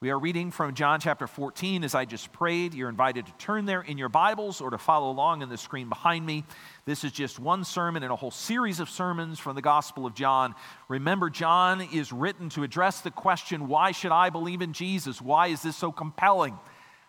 We 0.00 0.10
are 0.10 0.18
reading 0.20 0.52
from 0.52 0.74
John 0.74 1.00
chapter 1.00 1.26
14 1.26 1.82
as 1.82 1.92
I 1.92 2.04
just 2.04 2.32
prayed. 2.32 2.72
You're 2.72 2.88
invited 2.88 3.26
to 3.26 3.32
turn 3.32 3.64
there 3.64 3.82
in 3.82 3.98
your 3.98 4.08
Bibles 4.08 4.60
or 4.60 4.70
to 4.70 4.78
follow 4.78 5.10
along 5.10 5.42
in 5.42 5.48
the 5.48 5.58
screen 5.58 5.88
behind 5.88 6.24
me. 6.24 6.44
This 6.84 7.02
is 7.02 7.10
just 7.10 7.40
one 7.40 7.64
sermon 7.64 8.04
in 8.04 8.12
a 8.12 8.14
whole 8.14 8.30
series 8.30 8.78
of 8.78 8.88
sermons 8.88 9.40
from 9.40 9.56
the 9.56 9.60
Gospel 9.60 10.06
of 10.06 10.14
John. 10.14 10.54
Remember, 10.86 11.28
John 11.30 11.80
is 11.80 12.12
written 12.12 12.48
to 12.50 12.62
address 12.62 13.00
the 13.00 13.10
question 13.10 13.66
why 13.66 13.90
should 13.90 14.12
I 14.12 14.30
believe 14.30 14.62
in 14.62 14.72
Jesus? 14.72 15.20
Why 15.20 15.48
is 15.48 15.62
this 15.62 15.74
so 15.74 15.90
compelling? 15.90 16.56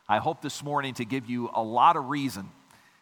I 0.07 0.17
hope 0.17 0.41
this 0.41 0.63
morning 0.63 0.95
to 0.95 1.05
give 1.05 1.29
you 1.29 1.51
a 1.53 1.61
lot 1.61 1.95
of 1.95 2.09
reason 2.09 2.49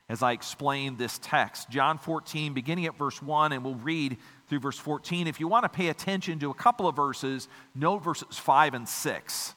as 0.10 0.22
I 0.22 0.34
explain 0.34 0.98
this 0.98 1.18
text. 1.24 1.70
John 1.70 1.98
14, 1.98 2.54
beginning 2.54 2.88
at 2.88 2.98
verse 2.98 3.22
1, 3.22 3.54
and 3.54 3.64
we'll 3.64 3.76
read 3.76 4.18
through 4.50 4.60
verse 4.60 4.78
14. 4.78 5.28
If 5.28 5.40
you 5.40 5.48
want 5.48 5.64
to 5.64 5.70
pay 5.70 5.88
attention 5.88 6.40
to 6.40 6.50
a 6.50 6.54
couple 6.54 6.90
of 6.90 6.96
verses, 6.98 7.48
note 7.74 8.04
verses 8.04 8.38
5 8.38 8.74
and 8.74 8.90
6. 8.90 9.54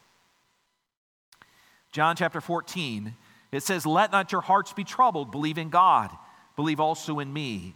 John 1.92 2.14
chapter 2.16 2.40
14, 2.40 3.16
it 3.52 3.62
says, 3.62 3.84
Let 3.84 4.12
not 4.12 4.32
your 4.32 4.40
hearts 4.40 4.72
be 4.72 4.84
troubled. 4.84 5.32
Believe 5.32 5.58
in 5.58 5.70
God. 5.70 6.10
Believe 6.56 6.80
also 6.80 7.18
in 7.18 7.32
me. 7.32 7.74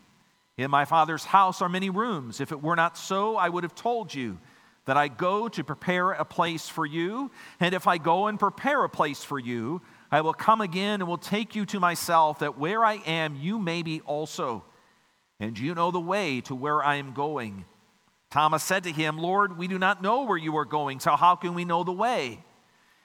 In 0.57 0.71
my 0.71 0.85
Father's 0.85 1.25
house 1.25 1.61
are 1.61 1.69
many 1.69 1.91
rooms. 1.91 2.41
If 2.41 2.53
it 2.53 2.63
were 2.63 2.77
not 2.77 2.97
so, 2.97 3.37
I 3.37 3.49
would 3.49 3.65
have 3.65 3.75
told 3.75 4.15
you 4.15 4.39
that 4.85 4.97
I 4.97 5.09
go 5.09 5.49
to 5.49 5.65
prepare 5.65 6.13
a 6.13 6.25
place 6.25 6.69
for 6.69 6.87
you. 6.87 7.31
And 7.59 7.75
if 7.75 7.87
I 7.87 7.99
go 7.99 8.27
and 8.27 8.39
prepare 8.39 8.85
a 8.85 8.89
place 8.89 9.25
for 9.25 9.39
you, 9.39 9.83
I 10.13 10.21
will 10.21 10.35
come 10.35 10.61
again 10.61 11.01
and 11.01 11.09
will 11.09 11.19
take 11.19 11.57
you 11.57 11.67
to 11.67 11.81
myself, 11.81 12.39
that 12.39 12.59
where 12.59 12.85
I 12.85 12.95
am, 13.07 13.35
you 13.35 13.59
may 13.59 13.83
be 13.83 14.01
also. 14.03 14.65
And 15.41 15.59
you 15.59 15.75
know 15.75 15.91
the 15.91 16.01
way 16.01 16.41
to 16.43 16.55
where 16.55 16.85
I 16.85 16.97
am 16.97 17.15
going. 17.15 17.65
Thomas 18.31 18.63
said 18.63 18.85
to 18.85 18.93
him, 18.93 19.19
Lord, 19.19 19.59
we 19.59 19.67
do 19.67 19.79
not 19.79 20.03
know 20.03 20.25
where 20.25 20.37
you 20.37 20.57
are 20.57 20.65
going, 20.65 21.01
so 21.01 21.17
how 21.17 21.35
can 21.35 21.55
we 21.55 21.65
know 21.65 21.83
the 21.83 21.93
way? 21.93 22.45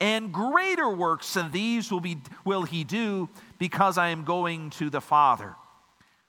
and 0.00 0.32
greater 0.32 0.88
works 0.88 1.34
than 1.34 1.50
these 1.50 1.90
will, 1.90 2.00
be, 2.00 2.18
will 2.44 2.62
he 2.62 2.84
do 2.84 3.28
because 3.58 3.98
I 3.98 4.10
am 4.10 4.24
going 4.24 4.70
to 4.70 4.90
the 4.90 5.00
Father. 5.00 5.56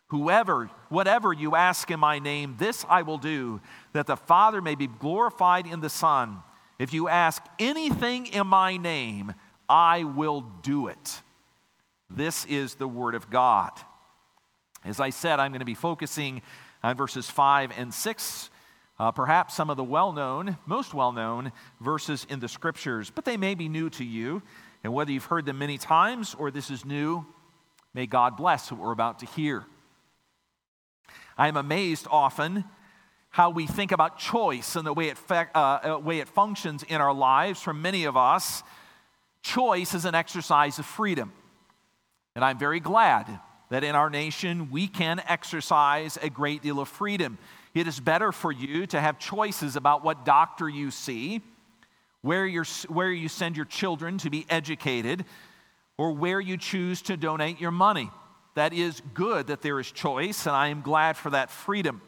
Whoever, 0.07 0.71
whatever 0.89 1.31
you 1.31 1.55
ask 1.55 1.91
in 1.91 1.99
my 1.99 2.17
name, 2.17 2.55
this 2.57 2.83
I 2.89 3.03
will 3.03 3.19
do, 3.19 3.61
that 3.93 4.07
the 4.07 4.17
Father 4.17 4.59
may 4.59 4.73
be 4.73 4.87
glorified 4.87 5.67
in 5.67 5.81
the 5.81 5.89
Son. 5.89 6.41
If 6.79 6.93
you 6.93 7.07
ask 7.07 7.43
anything 7.59 8.25
in 8.27 8.47
my 8.47 8.77
name, 8.77 9.35
I 9.67 10.03
will 10.03 10.41
do 10.63 10.87
it. 10.87 11.21
This 12.09 12.45
is 12.45 12.75
the 12.75 12.87
Word 12.87 13.13
of 13.13 13.29
God. 13.29 13.71
As 14.83 14.99
I 14.99 15.11
said, 15.11 15.39
I'm 15.39 15.51
going 15.51 15.59
to 15.59 15.65
be 15.65 15.75
focusing 15.75 16.41
on 16.81 16.95
verses 16.95 17.29
5 17.29 17.71
and 17.77 17.93
6 17.93 18.49
uh, 18.99 19.11
perhaps 19.11 19.55
some 19.55 19.69
of 19.69 19.77
the 19.77 19.83
well 19.83 20.11
known, 20.11 20.57
most 20.65 20.93
well 20.93 21.11
known 21.11 21.51
verses 21.79 22.25
in 22.29 22.39
the 22.39 22.49
scriptures, 22.49 23.09
but 23.09 23.25
they 23.25 23.37
may 23.37 23.55
be 23.55 23.69
new 23.69 23.89
to 23.91 24.03
you. 24.03 24.41
And 24.83 24.93
whether 24.93 25.11
you've 25.11 25.25
heard 25.25 25.45
them 25.45 25.57
many 25.59 25.77
times 25.77 26.35
or 26.37 26.51
this 26.51 26.69
is 26.69 26.85
new, 26.85 27.25
may 27.93 28.05
God 28.05 28.37
bless 28.37 28.71
what 28.71 28.79
we're 28.79 28.91
about 28.91 29.19
to 29.19 29.25
hear. 29.25 29.65
I 31.37 31.47
am 31.47 31.57
amazed 31.57 32.07
often 32.11 32.65
how 33.29 33.49
we 33.49 33.67
think 33.67 33.91
about 33.91 34.17
choice 34.17 34.75
and 34.75 34.85
the 34.85 34.93
way 34.93 35.09
it, 35.09 35.17
uh, 35.29 35.37
uh, 35.55 35.99
way 35.99 36.19
it 36.19 36.27
functions 36.27 36.83
in 36.83 36.99
our 36.99 37.13
lives. 37.13 37.61
For 37.61 37.73
many 37.73 38.05
of 38.05 38.17
us, 38.17 38.63
choice 39.41 39.93
is 39.93 40.05
an 40.05 40.15
exercise 40.15 40.79
of 40.79 40.85
freedom. 40.85 41.31
And 42.35 42.43
I'm 42.43 42.57
very 42.57 42.79
glad 42.79 43.39
that 43.69 43.83
in 43.83 43.95
our 43.95 44.09
nation 44.09 44.69
we 44.71 44.87
can 44.87 45.21
exercise 45.27 46.17
a 46.21 46.29
great 46.29 46.61
deal 46.61 46.79
of 46.79 46.87
freedom. 46.87 47.37
It 47.79 47.87
is 47.87 47.97
better 47.97 48.33
for 48.33 48.51
you 48.51 48.85
to 48.87 48.99
have 48.99 49.19
choices 49.19 49.77
about 49.77 50.03
what 50.03 50.25
doctor 50.25 50.67
you 50.67 50.91
see, 50.91 51.39
where, 52.21 52.45
you 52.45 52.63
where 52.89 53.09
you 53.09 53.29
send 53.29 53.55
your 53.55 53.65
children 53.65 54.17
to 54.17 54.29
be 54.29 54.45
educated, 54.49 55.23
or 55.97 56.11
where 56.11 56.41
you 56.41 56.57
choose 56.57 57.01
to 57.03 57.15
donate 57.15 57.61
your 57.61 57.71
money. 57.71 58.11
That 58.55 58.73
is 58.73 59.01
good 59.13 59.47
that 59.47 59.61
there 59.61 59.79
is 59.79 59.89
choice, 59.89 60.45
and 60.45 60.53
I 60.53 60.67
am 60.67 60.81
glad 60.81 61.15
for 61.15 61.29
that 61.29 61.49
freedom. 61.49 62.01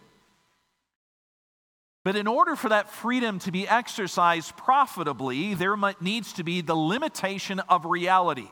But 2.04 2.18
in 2.18 2.28
order 2.28 2.58
for 2.58 2.68
that 2.68 2.90
freedom 2.90 3.40
to 3.40 3.52
be 3.54 3.66
exercised 3.66 4.58
profitably, 4.58 5.54
there 5.54 5.78
needs 6.02 6.34
to 6.34 6.44
be 6.44 6.60
the 6.60 6.76
limitation 6.76 7.62
of 7.62 7.86
reality. 7.86 8.50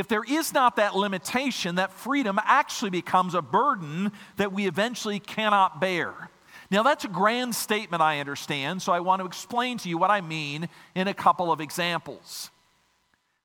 If 0.00 0.08
there 0.08 0.24
is 0.24 0.54
not 0.54 0.76
that 0.76 0.96
limitation, 0.96 1.74
that 1.74 1.92
freedom 1.92 2.40
actually 2.42 2.88
becomes 2.88 3.34
a 3.34 3.42
burden 3.42 4.12
that 4.38 4.50
we 4.50 4.66
eventually 4.66 5.20
cannot 5.20 5.78
bear. 5.78 6.14
Now, 6.70 6.82
that's 6.82 7.04
a 7.04 7.08
grand 7.08 7.54
statement, 7.54 8.02
I 8.02 8.18
understand, 8.18 8.80
so 8.80 8.94
I 8.94 9.00
want 9.00 9.20
to 9.20 9.26
explain 9.26 9.76
to 9.76 9.90
you 9.90 9.98
what 9.98 10.10
I 10.10 10.22
mean 10.22 10.70
in 10.94 11.06
a 11.06 11.12
couple 11.12 11.52
of 11.52 11.60
examples. 11.60 12.48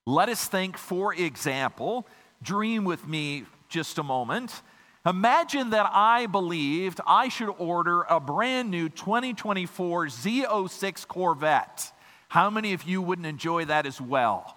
Let 0.06 0.30
us 0.30 0.48
think, 0.48 0.78
for 0.78 1.14
example, 1.14 2.08
dream 2.42 2.86
with 2.86 3.06
me 3.06 3.44
just 3.68 3.98
a 3.98 4.04
moment. 4.04 4.62
Imagine 5.06 5.72
that 5.72 5.90
I 5.92 6.26
believed 6.26 7.02
I 7.06 7.28
should 7.28 7.54
order 7.58 8.04
a 8.04 8.22
brand 8.22 8.72
new 8.72 8.88
2024 8.88 10.06
Z06 10.06 11.06
Corvette. 11.06 11.92
How 12.30 12.50
many 12.50 12.72
of 12.72 12.84
you 12.84 13.02
wouldn't 13.02 13.28
enjoy 13.28 13.66
that 13.66 13.86
as 13.86 14.00
well? 14.00 14.55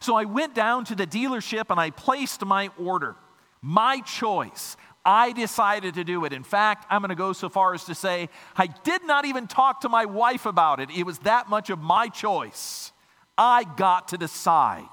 So 0.00 0.16
I 0.16 0.24
went 0.24 0.54
down 0.54 0.84
to 0.86 0.94
the 0.94 1.06
dealership 1.06 1.70
and 1.70 1.80
I 1.80 1.90
placed 1.90 2.44
my 2.44 2.70
order. 2.78 3.16
My 3.62 4.00
choice. 4.00 4.76
I 5.04 5.32
decided 5.32 5.94
to 5.94 6.04
do 6.04 6.24
it. 6.24 6.32
In 6.32 6.42
fact, 6.42 6.84
I'm 6.90 7.00
going 7.00 7.10
to 7.10 7.14
go 7.14 7.32
so 7.32 7.48
far 7.48 7.74
as 7.74 7.84
to 7.84 7.94
say 7.94 8.28
I 8.56 8.66
did 8.66 9.04
not 9.04 9.24
even 9.24 9.46
talk 9.46 9.82
to 9.82 9.88
my 9.88 10.04
wife 10.04 10.46
about 10.46 10.80
it. 10.80 10.90
It 10.90 11.04
was 11.04 11.20
that 11.20 11.48
much 11.48 11.70
of 11.70 11.78
my 11.78 12.08
choice. 12.08 12.92
I 13.38 13.64
got 13.76 14.08
to 14.08 14.18
decide. 14.18 14.84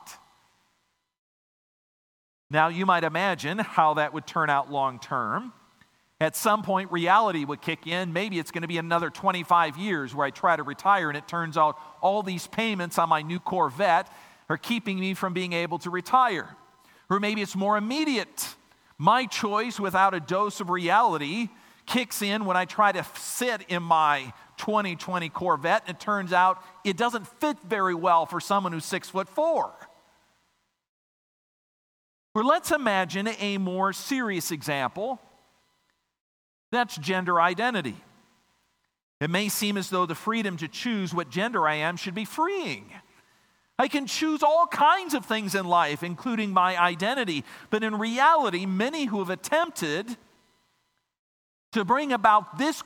Now, 2.51 2.67
you 2.67 2.85
might 2.85 3.03
imagine 3.03 3.57
how 3.57 3.95
that 3.95 4.13
would 4.13 4.27
turn 4.27 4.51
out 4.51 4.71
long 4.71 4.99
term. 4.99 5.53
At 6.21 6.35
some 6.35 6.61
point, 6.61 6.91
reality 6.91 7.43
would 7.43 7.61
kick 7.61 7.87
in. 7.87 8.13
Maybe 8.13 8.37
it's 8.37 8.51
going 8.51 8.61
to 8.61 8.67
be 8.67 8.77
another 8.77 9.09
25 9.09 9.77
years 9.77 10.13
where 10.13 10.27
I 10.27 10.29
try 10.29 10.55
to 10.55 10.63
retire, 10.63 11.09
and 11.09 11.17
it 11.17 11.27
turns 11.27 11.57
out 11.57 11.77
all 12.01 12.21
these 12.21 12.45
payments 12.45 12.99
on 12.99 13.09
my 13.09 13.23
new 13.23 13.39
Corvette 13.39 14.09
are 14.49 14.57
keeping 14.57 14.99
me 14.99 15.13
from 15.13 15.33
being 15.33 15.53
able 15.53 15.79
to 15.79 15.89
retire. 15.89 16.55
Or 17.09 17.19
maybe 17.19 17.41
it's 17.41 17.55
more 17.55 17.77
immediate. 17.77 18.55
My 18.97 19.25
choice 19.25 19.79
without 19.79 20.13
a 20.13 20.19
dose 20.19 20.59
of 20.59 20.69
reality 20.69 21.49
kicks 21.85 22.21
in 22.21 22.45
when 22.45 22.55
I 22.55 22.65
try 22.65 22.91
to 22.91 23.05
sit 23.15 23.63
in 23.69 23.83
my 23.83 24.33
2020 24.57 25.29
Corvette, 25.29 25.83
and 25.87 25.95
it 25.95 25.99
turns 25.99 26.31
out 26.31 26.63
it 26.83 26.97
doesn't 26.97 27.27
fit 27.39 27.57
very 27.67 27.95
well 27.95 28.25
for 28.25 28.39
someone 28.39 28.71
who's 28.71 28.85
six 28.85 29.09
foot 29.09 29.27
four. 29.27 29.73
Or 32.35 32.43
let's 32.43 32.71
imagine 32.71 33.29
a 33.39 33.57
more 33.57 33.93
serious 33.93 34.51
example 34.51 35.19
that's 36.71 36.97
gender 36.97 37.39
identity. 37.39 37.95
It 39.21 39.29
may 39.29 39.47
seem 39.47 39.77
as 39.77 39.91
though 39.91 40.07
the 40.07 40.15
freedom 40.15 40.57
to 40.57 40.67
choose 40.67 41.13
what 41.13 41.29
gender 41.29 41.67
I 41.67 41.75
am 41.75 41.97
should 41.97 42.15
be 42.15 42.25
freeing. 42.25 42.91
I 43.79 43.87
can 43.87 44.05
choose 44.05 44.43
all 44.43 44.67
kinds 44.67 45.13
of 45.13 45.25
things 45.25 45.55
in 45.55 45.65
life, 45.65 46.03
including 46.03 46.51
my 46.51 46.79
identity. 46.79 47.43
But 47.69 47.83
in 47.83 47.97
reality, 47.97 48.65
many 48.65 49.05
who 49.05 49.19
have 49.19 49.29
attempted 49.29 50.15
to 51.71 51.83
bring 51.83 52.13
about 52.13 52.57
this 52.57 52.83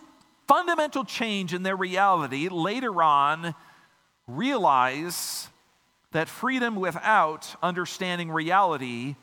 fundamental 0.48 1.04
change 1.04 1.54
in 1.54 1.63
their 1.63 1.75
reality 1.75 2.48
later 2.48 3.01
on 3.04 3.54
realize 4.28 5.50
that 6.12 6.30
freedom 6.30 6.78
without 6.78 7.56
understanding 7.62 8.31
reality 8.31 9.16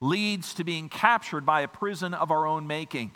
leads 0.00 0.54
to 0.54 0.64
being 0.64 0.88
captured 0.88 1.46
by 1.46 1.62
a 1.62 1.68
prison 1.68 2.12
of 2.12 2.30
our 2.30 2.46
own 2.46 2.66
making. 2.66 3.12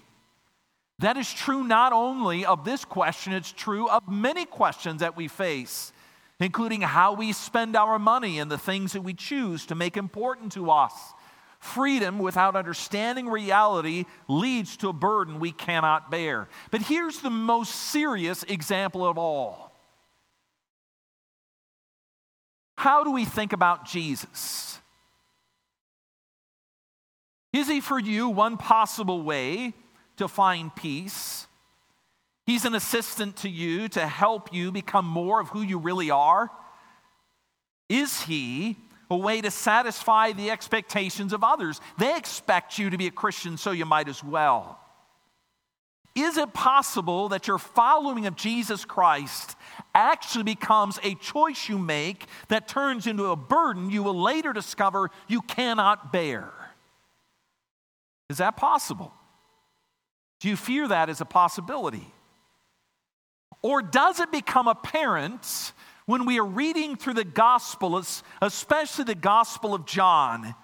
That 1.01 1.19
is 1.19 1.31
true 1.31 1.63
not 1.63 1.93
only 1.93 2.47
of 2.47 2.65
this 2.65 2.85
question, 2.85 3.35
it's 3.35 3.53
true 3.53 3.89
of 3.89 4.09
many 4.09 4.47
questions 4.47 5.01
that 5.01 5.17
we 5.17 5.29
face, 5.29 5.93
including 6.41 6.83
how 6.83 7.15
we 7.15 7.33
spend 7.33 7.77
our 7.77 7.99
money 7.99 8.39
and 8.39 8.51
the 8.51 8.59
things 8.59 8.93
that 8.93 9.03
we 9.03 9.15
choose 9.15 9.67
to 9.67 9.75
make 9.75 9.97
important 9.97 10.53
to 10.53 10.71
us. 10.71 10.93
Freedom 11.59 12.19
without 12.19 12.55
understanding 12.55 13.29
reality 13.29 14.05
leads 14.29 14.77
to 14.77 14.89
a 14.89 14.93
burden 14.93 15.41
we 15.41 15.51
cannot 15.53 16.11
bear. 16.11 16.49
But 16.71 16.83
here's 16.83 17.21
the 17.21 17.31
most 17.31 17.75
serious 17.75 18.43
example 18.45 19.07
of 19.07 19.17
all. 19.17 19.73
How 22.77 23.03
do 23.05 23.11
we 23.11 23.25
think 23.25 23.55
about 23.55 23.87
Jesus? 23.87 24.79
Is 27.53 27.69
he 27.69 27.81
for 27.81 27.99
you 27.99 28.29
one 28.29 28.59
possible 28.59 29.23
way 29.23 29.73
to 30.19 30.29
find 30.29 30.75
peace? 30.77 31.47
He's 32.47 32.65
an 32.65 32.77
assistant 32.77 33.37
to 33.39 33.49
you 33.49 33.89
to 33.89 34.07
help 34.07 34.55
you 34.55 34.71
become 34.71 35.05
more 35.05 35.41
of 35.41 35.49
who 35.49 35.63
you 35.63 35.79
really 35.79 36.11
are? 36.11 36.49
Is 37.89 38.23
he 38.23 38.77
a 39.11 39.17
way 39.17 39.41
to 39.41 39.51
satisfy 39.51 40.33
the 40.33 40.51
expectations 40.51 41.33
of 41.33 41.43
others? 41.43 41.81
They 41.99 42.17
expect 42.17 42.79
you 42.79 42.91
to 42.91 42.97
be 42.97 43.09
a 43.09 43.11
Christian, 43.11 43.57
so 43.57 43.73
you 43.73 43.85
might 43.85 44.09
as 44.09 44.23
well. 44.23 44.79
Is 46.15 46.39
it 46.39 46.55
possible 46.55 47.29
that 47.29 47.47
your 47.47 47.59
following 47.59 48.27
of 48.27 48.37
Jesus 48.37 48.85
Christ 48.85 49.55
actually 49.95 50.45
becomes 50.45 50.99
a 51.03 51.15
choice 51.17 51.69
you 51.69 51.79
make 51.79 52.27
that 52.49 52.69
turns 52.69 53.07
into 53.07 53.27
a 53.27 53.37
burden 53.37 53.91
you 53.91 54.03
will 54.03 54.19
later 54.19 54.53
discover 54.53 55.11
you 55.29 55.43
cannot 55.43 56.13
bear? 56.13 56.49
Is 58.31 58.39
that 58.39 58.57
possible? 58.57 59.13
Do 60.41 60.49
you 60.49 60.57
fear 60.57 60.89
that 60.89 61.11
as 61.11 61.21
a 61.21 61.27
possibility? 61.27 62.13
Or 63.63 63.83
does 63.83 64.21
it 64.21 64.31
become 64.31 64.69
apparent 64.69 65.73
when 66.07 66.25
we 66.25 66.39
are 66.39 66.47
reading 66.47 66.97
through 66.97 67.15
the 67.15 67.25
Gospel, 67.25 68.01
especially 68.41 69.05
the 69.05 69.15
Gospel 69.15 69.75
of 69.75 69.87
John, 69.87 70.55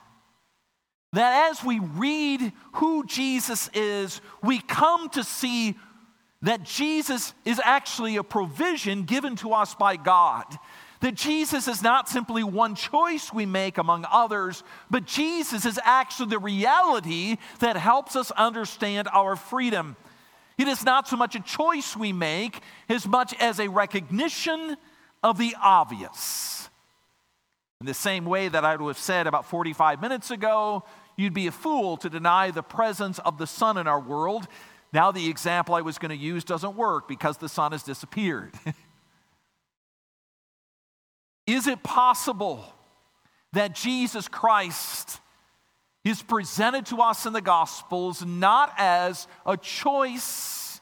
that 1.12 1.50
as 1.50 1.62
we 1.62 1.78
read 1.78 2.52
who 2.74 3.04
Jesus 3.04 3.68
is, 3.74 4.20
we 4.42 4.60
come 4.60 5.10
to 5.10 5.24
see 5.24 5.76
that 6.42 6.62
Jesus 6.62 7.34
is 7.44 7.60
actually 7.62 8.16
a 8.16 8.22
provision 8.22 9.02
given 9.02 9.36
to 9.36 9.52
us 9.52 9.74
by 9.74 9.96
God. 9.96 10.44
That 11.00 11.14
Jesus 11.14 11.66
is 11.66 11.82
not 11.82 12.08
simply 12.08 12.44
one 12.44 12.76
choice 12.76 13.32
we 13.32 13.44
make 13.44 13.76
among 13.78 14.06
others, 14.10 14.62
but 14.90 15.04
Jesus 15.04 15.66
is 15.66 15.78
actually 15.84 16.30
the 16.30 16.38
reality 16.38 17.38
that 17.58 17.76
helps 17.76 18.14
us 18.14 18.30
understand 18.32 19.08
our 19.12 19.36
freedom. 19.36 19.96
It 20.62 20.68
is 20.68 20.84
not 20.84 21.08
so 21.08 21.16
much 21.16 21.34
a 21.34 21.40
choice 21.40 21.96
we 21.96 22.12
make 22.12 22.60
as 22.88 23.04
much 23.04 23.34
as 23.40 23.58
a 23.58 23.66
recognition 23.66 24.76
of 25.20 25.36
the 25.36 25.56
obvious. 25.60 26.68
In 27.80 27.86
the 27.86 27.94
same 27.94 28.26
way 28.26 28.46
that 28.46 28.64
I 28.64 28.76
would 28.76 28.90
have 28.90 28.96
said 28.96 29.26
about 29.26 29.44
45 29.44 30.00
minutes 30.00 30.30
ago, 30.30 30.84
you'd 31.16 31.34
be 31.34 31.48
a 31.48 31.50
fool 31.50 31.96
to 31.96 32.08
deny 32.08 32.52
the 32.52 32.62
presence 32.62 33.18
of 33.18 33.38
the 33.38 33.46
sun 33.48 33.76
in 33.76 33.88
our 33.88 33.98
world. 33.98 34.46
Now, 34.92 35.10
the 35.10 35.28
example 35.28 35.74
I 35.74 35.80
was 35.80 35.98
going 35.98 36.16
to 36.16 36.16
use 36.16 36.44
doesn't 36.44 36.76
work 36.76 37.08
because 37.08 37.38
the 37.38 37.48
sun 37.48 37.72
has 37.72 37.82
disappeared. 37.82 38.54
Is 41.48 41.66
it 41.66 41.82
possible 41.82 42.64
that 43.52 43.74
Jesus 43.74 44.28
Christ 44.28 45.18
is 46.04 46.22
presented 46.22 46.86
to 46.86 47.00
us 47.00 47.26
in 47.26 47.32
the 47.32 47.40
Gospels 47.40 48.24
not 48.24 48.72
as 48.76 49.28
a 49.46 49.56
choice, 49.56 50.80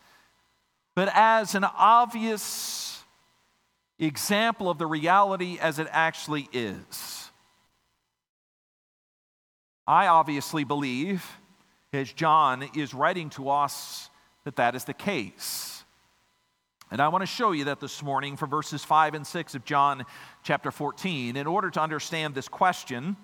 but 0.94 1.10
as 1.14 1.54
an 1.54 1.64
obvious 1.64 3.02
example 3.98 4.70
of 4.70 4.78
the 4.78 4.86
reality 4.86 5.58
as 5.60 5.78
it 5.78 5.88
actually 5.90 6.48
is? 6.52 7.30
I 9.86 10.06
obviously 10.06 10.64
believe, 10.64 11.26
as 11.92 12.12
John 12.12 12.68
is 12.74 12.94
writing 12.94 13.28
to 13.30 13.50
us, 13.50 14.08
that 14.44 14.56
that 14.56 14.74
is 14.74 14.84
the 14.84 14.94
case. 14.94 15.84
And 16.90 17.00
I 17.00 17.08
want 17.08 17.22
to 17.22 17.26
show 17.26 17.52
you 17.52 17.64
that 17.64 17.80
this 17.80 18.02
morning 18.02 18.36
from 18.36 18.50
verses 18.50 18.82
5 18.84 19.14
and 19.14 19.26
6 19.26 19.54
of 19.54 19.64
John 19.64 20.04
chapter 20.42 20.70
14. 20.70 21.36
In 21.36 21.46
order 21.46 21.70
to 21.70 21.80
understand 21.80 22.34
this 22.34 22.48
question 22.48 23.16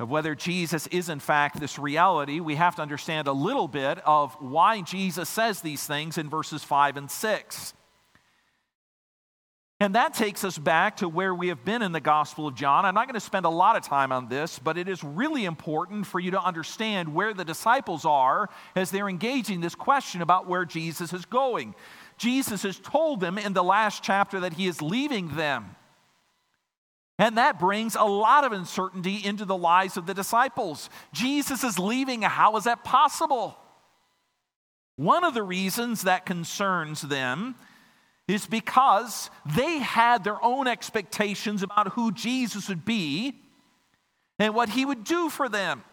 of 0.00 0.10
whether 0.10 0.34
Jesus 0.34 0.86
is 0.86 1.10
in 1.10 1.20
fact 1.20 1.60
this 1.60 1.78
reality, 1.78 2.40
we 2.40 2.54
have 2.54 2.74
to 2.76 2.82
understand 2.82 3.28
a 3.28 3.32
little 3.32 3.68
bit 3.68 3.98
of 4.06 4.34
why 4.40 4.80
Jesus 4.80 5.28
says 5.28 5.60
these 5.60 5.86
things 5.86 6.16
in 6.16 6.30
verses 6.30 6.64
5 6.64 6.96
and 6.96 7.10
6. 7.10 7.74
And 9.78 9.94
that 9.94 10.14
takes 10.14 10.42
us 10.42 10.58
back 10.58 10.98
to 10.98 11.08
where 11.08 11.34
we 11.34 11.48
have 11.48 11.64
been 11.64 11.82
in 11.82 11.92
the 11.92 12.00
Gospel 12.00 12.46
of 12.46 12.54
John. 12.54 12.86
I'm 12.86 12.94
not 12.94 13.06
going 13.06 13.14
to 13.14 13.20
spend 13.20 13.44
a 13.44 13.50
lot 13.50 13.76
of 13.76 13.82
time 13.82 14.10
on 14.10 14.28
this, 14.28 14.58
but 14.58 14.78
it 14.78 14.88
is 14.88 15.04
really 15.04 15.44
important 15.44 16.06
for 16.06 16.18
you 16.18 16.30
to 16.32 16.42
understand 16.42 17.14
where 17.14 17.34
the 17.34 17.44
disciples 17.44 18.06
are 18.06 18.48
as 18.74 18.90
they're 18.90 19.08
engaging 19.08 19.60
this 19.60 19.74
question 19.74 20.22
about 20.22 20.46
where 20.46 20.64
Jesus 20.64 21.12
is 21.12 21.26
going. 21.26 21.74
Jesus 22.16 22.62
has 22.62 22.78
told 22.78 23.20
them 23.20 23.36
in 23.36 23.52
the 23.52 23.64
last 23.64 24.02
chapter 24.02 24.40
that 24.40 24.54
he 24.54 24.66
is 24.66 24.80
leaving 24.80 25.36
them. 25.36 25.76
And 27.20 27.36
that 27.36 27.60
brings 27.60 27.96
a 27.96 28.04
lot 28.04 28.44
of 28.44 28.52
uncertainty 28.52 29.20
into 29.22 29.44
the 29.44 29.56
lives 29.56 29.98
of 29.98 30.06
the 30.06 30.14
disciples. 30.14 30.88
Jesus 31.12 31.62
is 31.62 31.78
leaving. 31.78 32.22
How 32.22 32.56
is 32.56 32.64
that 32.64 32.82
possible? 32.82 33.58
One 34.96 35.22
of 35.22 35.34
the 35.34 35.42
reasons 35.42 36.02
that 36.02 36.24
concerns 36.24 37.02
them 37.02 37.56
is 38.26 38.46
because 38.46 39.28
they 39.44 39.80
had 39.80 40.24
their 40.24 40.42
own 40.42 40.66
expectations 40.66 41.62
about 41.62 41.88
who 41.88 42.10
Jesus 42.10 42.70
would 42.70 42.86
be 42.86 43.34
and 44.38 44.54
what 44.54 44.70
he 44.70 44.86
would 44.86 45.04
do 45.04 45.28
for 45.28 45.46
them. 45.46 45.84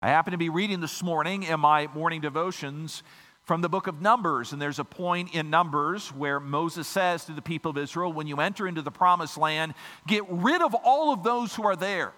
I 0.00 0.08
happen 0.08 0.30
to 0.30 0.38
be 0.38 0.48
reading 0.48 0.80
this 0.80 1.02
morning 1.02 1.42
in 1.42 1.60
my 1.60 1.88
morning 1.88 2.22
devotions 2.22 3.02
from 3.44 3.62
the 3.62 3.68
book 3.68 3.86
of 3.86 4.00
Numbers. 4.00 4.52
And 4.52 4.60
there's 4.60 4.78
a 4.78 4.84
point 4.84 5.34
in 5.34 5.50
Numbers 5.50 6.08
where 6.14 6.38
Moses 6.38 6.86
says 6.86 7.24
to 7.24 7.32
the 7.32 7.42
people 7.42 7.70
of 7.70 7.78
Israel, 7.78 8.12
when 8.12 8.26
you 8.26 8.40
enter 8.40 8.66
into 8.66 8.82
the 8.82 8.90
promised 8.90 9.36
land, 9.36 9.74
get 10.06 10.24
rid 10.28 10.62
of 10.62 10.74
all 10.74 11.12
of 11.12 11.22
those 11.22 11.54
who 11.54 11.66
are 11.66 11.76
there. 11.76 12.12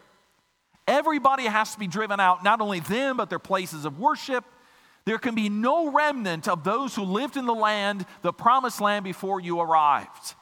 Everybody 0.87 1.45
has 1.45 1.73
to 1.73 1.79
be 1.79 1.87
driven 1.87 2.21
out, 2.21 2.43
not 2.43 2.61
only 2.61 2.81
them, 2.81 3.17
but 3.17 3.31
their 3.31 3.39
places 3.39 3.85
of 3.85 3.99
worship. 3.99 4.45
There 5.05 5.19
can 5.19 5.35
be 5.35 5.49
no 5.49 5.91
remnant 5.91 6.49
of 6.49 6.65
those 6.65 6.95
who 6.95 7.03
lived 7.03 7.37
in 7.37 7.47
the 7.47 7.55
land, 7.55 8.05
the 8.23 8.33
promised 8.33 8.81
land, 8.81 9.05
before 9.05 9.41
you 9.41 9.61
arrived. 9.61 10.35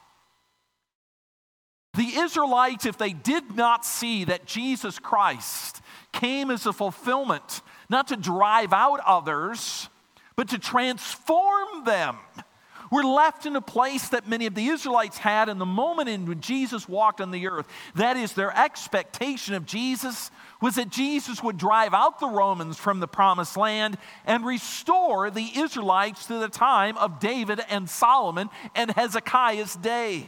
The 1.93 2.19
Israelites, 2.19 2.85
if 2.85 2.97
they 2.97 3.11
did 3.11 3.55
not 3.55 3.85
see 3.85 4.23
that 4.25 4.45
Jesus 4.45 4.97
Christ 4.97 5.81
came 6.11 6.49
as 6.49 6.65
a 6.65 6.73
fulfillment, 6.73 7.61
not 7.89 8.07
to 8.07 8.15
drive 8.15 8.71
out 8.71 8.99
others, 9.05 9.89
but 10.41 10.49
to 10.49 10.57
transform 10.57 11.83
them. 11.85 12.17
We're 12.91 13.03
left 13.03 13.45
in 13.45 13.55
a 13.55 13.61
place 13.61 14.09
that 14.09 14.27
many 14.27 14.47
of 14.47 14.55
the 14.55 14.69
Israelites 14.69 15.19
had 15.19 15.49
in 15.49 15.59
the 15.59 15.67
moment 15.67 16.09
in 16.09 16.25
when 16.25 16.41
Jesus 16.41 16.89
walked 16.89 17.21
on 17.21 17.29
the 17.29 17.47
earth. 17.47 17.67
That 17.93 18.17
is, 18.17 18.33
their 18.33 18.51
expectation 18.57 19.53
of 19.53 19.67
Jesus 19.67 20.31
was 20.59 20.73
that 20.77 20.89
Jesus 20.89 21.43
would 21.43 21.59
drive 21.59 21.93
out 21.93 22.19
the 22.19 22.27
Romans 22.27 22.79
from 22.79 22.99
the 22.99 23.07
promised 23.07 23.55
land 23.55 23.99
and 24.25 24.43
restore 24.43 25.29
the 25.29 25.47
Israelites 25.57 26.25
to 26.25 26.39
the 26.39 26.49
time 26.49 26.97
of 26.97 27.19
David 27.19 27.61
and 27.69 27.87
Solomon 27.87 28.49
and 28.73 28.89
Hezekiah's 28.89 29.75
day. 29.75 30.27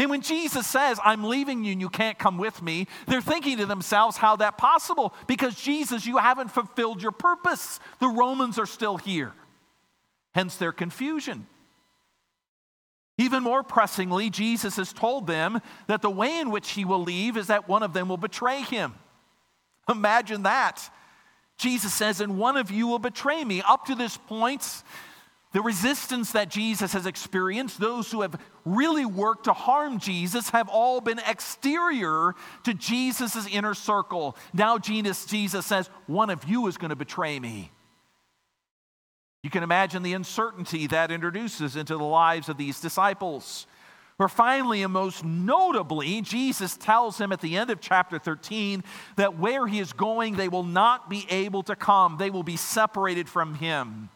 And 0.00 0.08
when 0.08 0.22
Jesus 0.22 0.66
says, 0.66 0.98
I'm 1.04 1.24
leaving 1.24 1.62
you 1.62 1.72
and 1.72 1.80
you 1.80 1.90
can't 1.90 2.18
come 2.18 2.38
with 2.38 2.62
me, 2.62 2.86
they're 3.06 3.20
thinking 3.20 3.58
to 3.58 3.66
themselves, 3.66 4.16
how 4.16 4.34
that 4.36 4.56
possible? 4.56 5.12
Because 5.26 5.54
Jesus, 5.54 6.06
you 6.06 6.16
haven't 6.16 6.48
fulfilled 6.48 7.02
your 7.02 7.12
purpose. 7.12 7.78
The 7.98 8.08
Romans 8.08 8.58
are 8.58 8.64
still 8.64 8.96
here. 8.96 9.34
Hence 10.32 10.56
their 10.56 10.72
confusion. 10.72 11.46
Even 13.18 13.42
more 13.42 13.62
pressingly, 13.62 14.30
Jesus 14.30 14.76
has 14.76 14.94
told 14.94 15.26
them 15.26 15.60
that 15.86 16.00
the 16.00 16.08
way 16.08 16.38
in 16.38 16.50
which 16.50 16.70
he 16.70 16.86
will 16.86 17.02
leave 17.02 17.36
is 17.36 17.48
that 17.48 17.68
one 17.68 17.82
of 17.82 17.92
them 17.92 18.08
will 18.08 18.16
betray 18.16 18.62
him. 18.62 18.94
Imagine 19.86 20.44
that. 20.44 20.80
Jesus 21.58 21.92
says, 21.92 22.22
and 22.22 22.38
one 22.38 22.56
of 22.56 22.70
you 22.70 22.86
will 22.86 22.98
betray 22.98 23.44
me. 23.44 23.62
Up 23.68 23.84
to 23.84 23.94
this 23.94 24.16
point, 24.16 24.82
the 25.52 25.60
resistance 25.60 26.32
that 26.32 26.48
Jesus 26.48 26.92
has 26.92 27.06
experienced, 27.06 27.80
those 27.80 28.10
who 28.10 28.20
have 28.20 28.40
really 28.64 29.04
worked 29.04 29.44
to 29.44 29.52
harm 29.52 29.98
Jesus, 29.98 30.50
have 30.50 30.68
all 30.68 31.00
been 31.00 31.18
exterior 31.26 32.34
to 32.64 32.74
Jesus' 32.74 33.48
inner 33.50 33.74
circle. 33.74 34.36
Now, 34.52 34.78
Jesus, 34.78 35.26
says, 35.66 35.90
One 36.06 36.30
of 36.30 36.44
you 36.44 36.68
is 36.68 36.76
going 36.76 36.90
to 36.90 36.96
betray 36.96 37.40
me. 37.40 37.72
You 39.42 39.50
can 39.50 39.64
imagine 39.64 40.02
the 40.02 40.12
uncertainty 40.12 40.86
that 40.88 41.10
introduces 41.10 41.74
into 41.74 41.96
the 41.96 42.04
lives 42.04 42.48
of 42.48 42.56
these 42.56 42.80
disciples. 42.80 43.66
Where 44.18 44.28
finally 44.28 44.82
and 44.82 44.92
most 44.92 45.24
notably, 45.24 46.20
Jesus 46.20 46.76
tells 46.76 47.18
him 47.18 47.32
at 47.32 47.40
the 47.40 47.56
end 47.56 47.70
of 47.70 47.80
chapter 47.80 48.18
13 48.18 48.84
that 49.16 49.38
where 49.38 49.66
he 49.66 49.80
is 49.80 49.94
going, 49.94 50.36
they 50.36 50.48
will 50.48 50.62
not 50.62 51.08
be 51.08 51.26
able 51.30 51.62
to 51.64 51.74
come, 51.74 52.18
they 52.18 52.28
will 52.28 52.42
be 52.42 52.58
separated 52.58 53.30
from 53.30 53.54
him. 53.54 54.10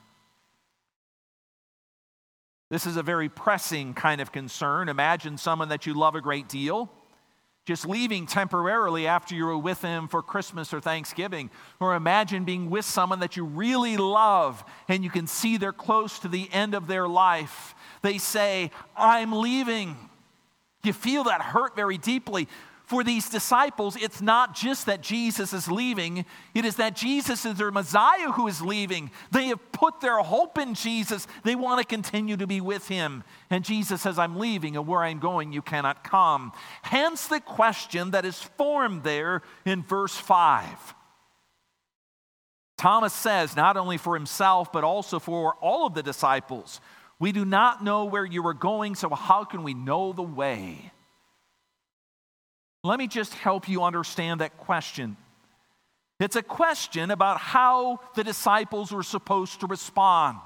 This 2.75 2.87
is 2.87 2.97
a 2.97 3.05
very 3.05 3.29
pressing 3.29 3.95
kind 3.95 4.21
of 4.21 4.33
concern. 4.33 4.89
Imagine 4.89 5.39
someone 5.39 5.69
that 5.69 5.87
you 5.87 5.95
love 5.95 6.17
a 6.17 6.21
great 6.21 6.49
deal 6.49 6.91
just 7.67 7.87
leaving 7.87 8.27
temporarily 8.27 9.07
after 9.07 9.37
you 9.37 9.47
were 9.47 9.57
with 9.57 9.81
them 9.81 10.09
for 10.09 10.21
Christmas 10.23 10.75
or 10.75 10.81
Thanksgiving. 10.81 11.51
Or 11.79 11.95
imagine 11.95 12.43
being 12.43 12.71
with 12.71 12.85
someone 12.85 13.21
that 13.21 13.37
you 13.37 13.45
really 13.45 13.97
love 13.97 14.65
and 14.89 15.05
you 15.05 15.09
can 15.09 15.29
see 15.29 15.57
they're 15.57 15.73
close 15.73 16.19
to 16.19 16.29
the 16.29 16.49
end 16.53 16.75
of 16.75 16.89
their 16.89 17.07
life. 17.07 17.77
They 18.03 18.19
say, 18.19 18.73
I'm 18.97 19.33
leaving. 19.33 19.97
You 20.83 20.93
feel 20.93 21.23
that 21.25 21.43
hurt 21.43 21.77
very 21.77 21.97
deeply. 21.97 22.49
For 22.95 23.03
these 23.03 23.29
disciples, 23.29 23.97
it's 23.97 24.23
not 24.23 24.55
just 24.55 24.87
that 24.87 25.01
Jesus 25.01 25.53
is 25.53 25.69
leaving, 25.69 26.25
it 26.55 26.65
is 26.65 26.77
that 26.77 26.95
Jesus 26.95 27.45
is 27.45 27.57
their 27.57 27.73
Messiah 27.73 28.31
who 28.31 28.47
is 28.47 28.63
leaving. 28.63 29.11
They 29.33 29.47
have 29.47 29.73
put 29.73 30.01
their 30.01 30.19
hope 30.19 30.59
in 30.59 30.75
Jesus. 30.75 31.27
They 31.43 31.57
want 31.57 31.81
to 31.81 31.85
continue 31.85 32.37
to 32.37 32.47
be 32.47 32.61
with 32.61 32.87
him. 32.87 33.25
And 33.51 33.65
Jesus 33.65 34.03
says, 34.03 34.17
I'm 34.17 34.39
leaving, 34.39 34.77
and 34.77 34.87
where 34.87 35.03
I'm 35.03 35.19
going, 35.19 35.53
you 35.53 35.61
cannot 35.61 36.05
come. 36.05 36.53
Hence 36.83 37.27
the 37.27 37.41
question 37.41 38.13
that 38.13 38.25
is 38.25 38.41
formed 38.41 39.03
there 39.03 39.43
in 39.65 39.83
verse 39.83 40.15
5. 40.15 40.95
Thomas 42.79 43.13
says, 43.13 43.57
not 43.57 43.77
only 43.77 43.99
for 43.99 44.15
himself, 44.15 44.71
but 44.71 44.85
also 44.85 45.19
for 45.19 45.57
all 45.57 45.89
of 45.89 45.95
the 45.95 46.03
disciples, 46.05 46.81
We 47.19 47.33
do 47.33 47.45
not 47.45 47.83
know 47.83 48.05
where 48.05 48.25
you 48.25 48.47
are 48.47 48.55
going, 48.55 48.95
so 48.95 49.09
how 49.09 49.45
can 49.45 49.63
we 49.63 49.75
know 49.75 50.13
the 50.13 50.23
way? 50.23 50.93
Let 52.85 52.99
me 52.99 53.09
just 53.09 53.33
help 53.35 53.67
you 53.67 53.83
understand 53.83 54.43
that 54.43 54.59
question. 54.59 55.17
It's 56.21 56.37
a 56.37 56.43
question 56.43 57.11
about 57.11 57.41
how 57.41 58.01
the 58.15 58.23
disciples 58.23 58.93
were 58.93 59.03
supposed 59.03 59.61
to 59.61 59.67
respond. 59.67 60.39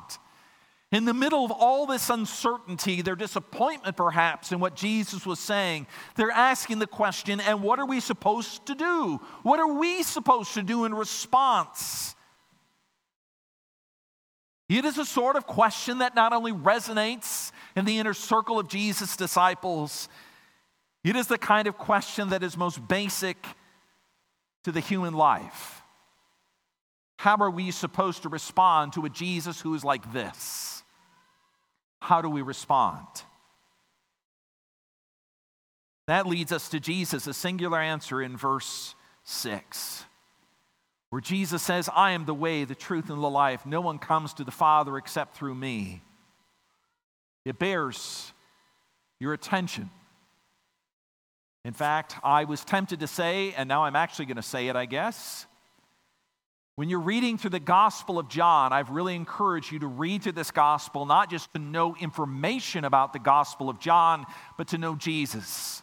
In 0.93 1.05
the 1.05 1.13
middle 1.13 1.45
of 1.45 1.51
all 1.51 1.85
this 1.85 2.09
uncertainty, 2.09 3.03
their 3.03 3.17
disappointment 3.17 3.97
perhaps 3.97 4.53
in 4.53 4.61
what 4.61 4.77
Jesus 4.77 5.27
was 5.27 5.41
saying, 5.41 5.87
they're 6.15 6.31
asking 6.31 6.79
the 6.79 6.87
question, 6.87 7.41
and 7.41 7.61
what 7.63 7.81
are 7.81 7.85
we 7.85 8.01
supposed 8.01 8.65
to 8.67 8.75
do? 8.75 9.21
What 9.43 9.59
are 9.61 9.75
we 9.75 10.03
supposed 10.05 10.55
to 10.55 10.63
do 10.63 10.85
in 10.85 10.95
response? 10.95 12.15
It 14.69 14.85
is 14.85 14.97
a 14.97 15.05
sort 15.05 15.37
of 15.37 15.47
question 15.47 15.99
that 15.99 16.15
not 16.15 16.33
only 16.33 16.53
resonates 16.53 17.53
in 17.75 17.85
the 17.85 17.99
inner 17.99 18.15
circle 18.15 18.59
of 18.59 18.69
Jesus' 18.69 19.17
disciples, 19.17 20.09
it 21.05 21.17
is 21.17 21.27
the 21.27 21.39
kind 21.39 21.69
of 21.69 21.79
question 21.79 22.31
that 22.31 22.43
is 22.43 22.57
most 22.57 22.87
basic 22.87 23.37
to 24.65 24.73
the 24.73 24.81
human 24.81 25.15
life. 25.15 25.83
How 27.19 27.37
are 27.37 27.51
we 27.51 27.71
supposed 27.71 28.23
to 28.23 28.29
respond 28.29 28.93
to 28.93 29.05
a 29.05 29.11
Jesus 29.11 29.61
who 29.61 29.75
is 29.75 29.85
like 29.85 30.13
this? 30.13 30.83
How 32.01 32.23
do 32.23 32.29
we 32.29 32.43
respond? 32.43 33.07
That 36.07 36.27
leads 36.27 36.53
us 36.53 36.69
to 36.71 36.81
Jesus, 36.81 37.27
a 37.27 37.35
singular 37.35 37.79
answer 37.79 38.23
in 38.23 38.37
verse 38.37 38.95
6, 39.25 40.05
where 41.11 41.21
Jesus 41.21 41.63
says, 41.63 41.91
I 41.95 42.13
am 42.13 42.25
the 42.25 42.35
way, 42.35 42.65
the 42.65 42.75
truth, 42.75 43.11
and 43.11 43.23
the 43.23 43.29
life. 43.29 43.67
No 43.67 43.81
one 43.81 43.99
comes 43.99 44.33
to 44.35 44.45
the 44.45 44.51
Father 44.51 44.97
except 44.97 45.37
through 45.37 45.55
me. 45.55 46.03
It 47.45 47.59
bears 47.59 48.33
your 49.21 49.33
attention. 49.33 49.91
In 51.65 51.73
fact, 51.73 52.17
I 52.23 52.45
was 52.45 52.65
tempted 52.65 53.01
to 53.01 53.07
say, 53.07 53.53
and 53.53 53.69
now 53.69 53.85
I'm 53.85 53.97
actually 53.97 54.27
going 54.27 54.37
to 54.37 54.43
say 54.43 54.69
it, 54.69 54.77
I 54.77 54.87
guess. 54.87 55.47
When 56.77 56.89
you're 56.89 57.01
reading 57.01 57.39
through 57.39 57.51
the 57.51 57.59
Gospel 57.59 58.21
of 58.21 58.29
John, 58.29 58.73
I've 58.73 58.91
really 58.91 59.17
encouraged 59.17 59.73
you 59.73 59.81
to 59.81 59.89
read 59.89 60.23
through 60.23 60.33
this 60.33 60.53
Gospel, 60.53 61.07
not 61.07 61.29
just 61.29 61.53
to 61.55 61.59
know 61.59 61.97
information 61.97 62.85
about 62.85 63.13
the 63.13 63.19
Gospel 63.19 63.69
of 63.69 63.81
John, 63.81 64.25
but 64.57 64.69
to 64.69 64.79
know 64.79 64.95
Jesus. 64.95 65.83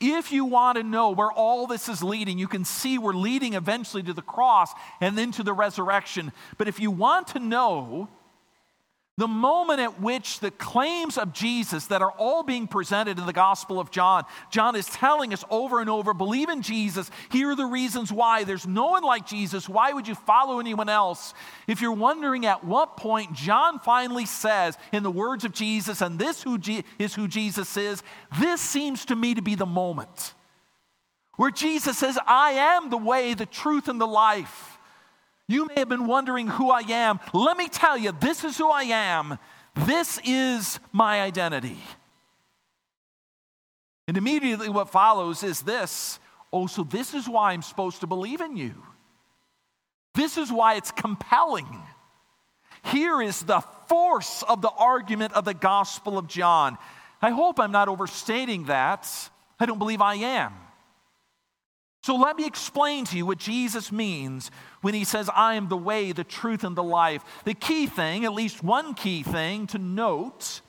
If 0.00 0.32
you 0.32 0.44
want 0.44 0.76
to 0.76 0.82
know 0.82 1.10
where 1.10 1.30
all 1.30 1.66
this 1.66 1.88
is 1.88 2.02
leading, 2.02 2.38
you 2.38 2.48
can 2.48 2.64
see 2.64 2.98
we're 2.98 3.12
leading 3.12 3.54
eventually 3.54 4.02
to 4.02 4.12
the 4.12 4.22
cross 4.22 4.72
and 5.00 5.16
then 5.16 5.30
to 5.32 5.44
the 5.44 5.52
resurrection. 5.52 6.32
But 6.58 6.66
if 6.66 6.80
you 6.80 6.90
want 6.90 7.28
to 7.28 7.38
know 7.38 8.08
the 9.18 9.28
moment 9.28 9.78
at 9.78 10.00
which 10.00 10.40
the 10.40 10.50
claims 10.50 11.18
of 11.18 11.34
Jesus 11.34 11.86
that 11.88 12.00
are 12.00 12.12
all 12.12 12.42
being 12.42 12.66
presented 12.66 13.18
in 13.18 13.26
the 13.26 13.32
Gospel 13.32 13.78
of 13.78 13.90
John, 13.90 14.24
John 14.50 14.74
is 14.74 14.86
telling 14.86 15.34
us 15.34 15.44
over 15.50 15.80
and 15.80 15.90
over 15.90 16.14
believe 16.14 16.48
in 16.48 16.62
Jesus. 16.62 17.10
Here 17.30 17.50
are 17.50 17.56
the 17.56 17.66
reasons 17.66 18.10
why. 18.10 18.44
There's 18.44 18.66
no 18.66 18.86
one 18.86 19.02
like 19.02 19.26
Jesus. 19.26 19.68
Why 19.68 19.92
would 19.92 20.08
you 20.08 20.14
follow 20.14 20.60
anyone 20.60 20.88
else? 20.88 21.34
If 21.66 21.82
you're 21.82 21.92
wondering 21.92 22.46
at 22.46 22.64
what 22.64 22.96
point 22.96 23.34
John 23.34 23.78
finally 23.80 24.24
says, 24.24 24.78
in 24.92 25.02
the 25.02 25.10
words 25.10 25.44
of 25.44 25.52
Jesus, 25.52 26.00
and 26.00 26.18
this 26.18 26.42
who 26.42 26.58
is 26.98 27.14
who 27.14 27.28
Jesus 27.28 27.76
is, 27.76 28.02
this 28.40 28.62
seems 28.62 29.04
to 29.06 29.16
me 29.16 29.34
to 29.34 29.42
be 29.42 29.54
the 29.54 29.66
moment 29.66 30.32
where 31.36 31.50
Jesus 31.50 31.98
says, 31.98 32.18
I 32.26 32.52
am 32.52 32.90
the 32.90 32.96
way, 32.96 33.34
the 33.34 33.46
truth, 33.46 33.88
and 33.88 34.00
the 34.00 34.06
life. 34.06 34.71
You 35.52 35.66
may 35.66 35.74
have 35.80 35.88
been 35.90 36.06
wondering 36.06 36.48
who 36.48 36.70
I 36.70 36.80
am. 36.80 37.20
Let 37.34 37.58
me 37.58 37.68
tell 37.68 37.98
you, 37.98 38.12
this 38.18 38.42
is 38.42 38.56
who 38.56 38.70
I 38.70 38.84
am. 38.84 39.38
This 39.74 40.18
is 40.24 40.80
my 40.92 41.20
identity. 41.20 41.76
And 44.08 44.16
immediately 44.16 44.70
what 44.70 44.88
follows 44.88 45.42
is 45.42 45.60
this 45.60 46.18
oh, 46.54 46.66
so 46.66 46.84
this 46.84 47.12
is 47.12 47.28
why 47.28 47.52
I'm 47.52 47.60
supposed 47.60 48.00
to 48.00 48.06
believe 48.06 48.40
in 48.40 48.56
you. 48.56 48.72
This 50.14 50.38
is 50.38 50.50
why 50.50 50.76
it's 50.76 50.90
compelling. 50.90 51.82
Here 52.84 53.20
is 53.20 53.42
the 53.42 53.60
force 53.88 54.42
of 54.48 54.62
the 54.62 54.70
argument 54.70 55.34
of 55.34 55.44
the 55.44 55.54
Gospel 55.54 56.16
of 56.16 56.28
John. 56.28 56.78
I 57.20 57.30
hope 57.30 57.60
I'm 57.60 57.72
not 57.72 57.88
overstating 57.88 58.64
that. 58.64 59.06
I 59.60 59.66
don't 59.66 59.78
believe 59.78 60.00
I 60.00 60.14
am. 60.14 60.54
So 62.02 62.16
let 62.16 62.36
me 62.36 62.46
explain 62.46 63.04
to 63.06 63.16
you 63.16 63.24
what 63.24 63.38
Jesus 63.38 63.92
means 63.92 64.50
when 64.80 64.92
he 64.92 65.04
says, 65.04 65.30
I 65.34 65.54
am 65.54 65.68
the 65.68 65.76
way, 65.76 66.10
the 66.10 66.24
truth, 66.24 66.64
and 66.64 66.76
the 66.76 66.82
life. 66.82 67.22
The 67.44 67.54
key 67.54 67.86
thing, 67.86 68.24
at 68.24 68.34
least 68.34 68.62
one 68.62 68.94
key 68.94 69.22
thing 69.22 69.68
to 69.68 69.78
note 69.78 70.62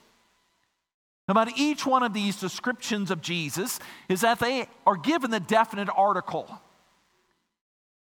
about 1.27 1.57
each 1.57 1.85
one 1.85 2.03
of 2.03 2.13
these 2.13 2.39
descriptions 2.39 3.09
of 3.09 3.21
Jesus 3.21 3.79
is 4.09 4.21
that 4.21 4.39
they 4.39 4.67
are 4.85 4.97
given 4.97 5.31
the 5.31 5.39
definite 5.39 5.89
article. 5.95 6.47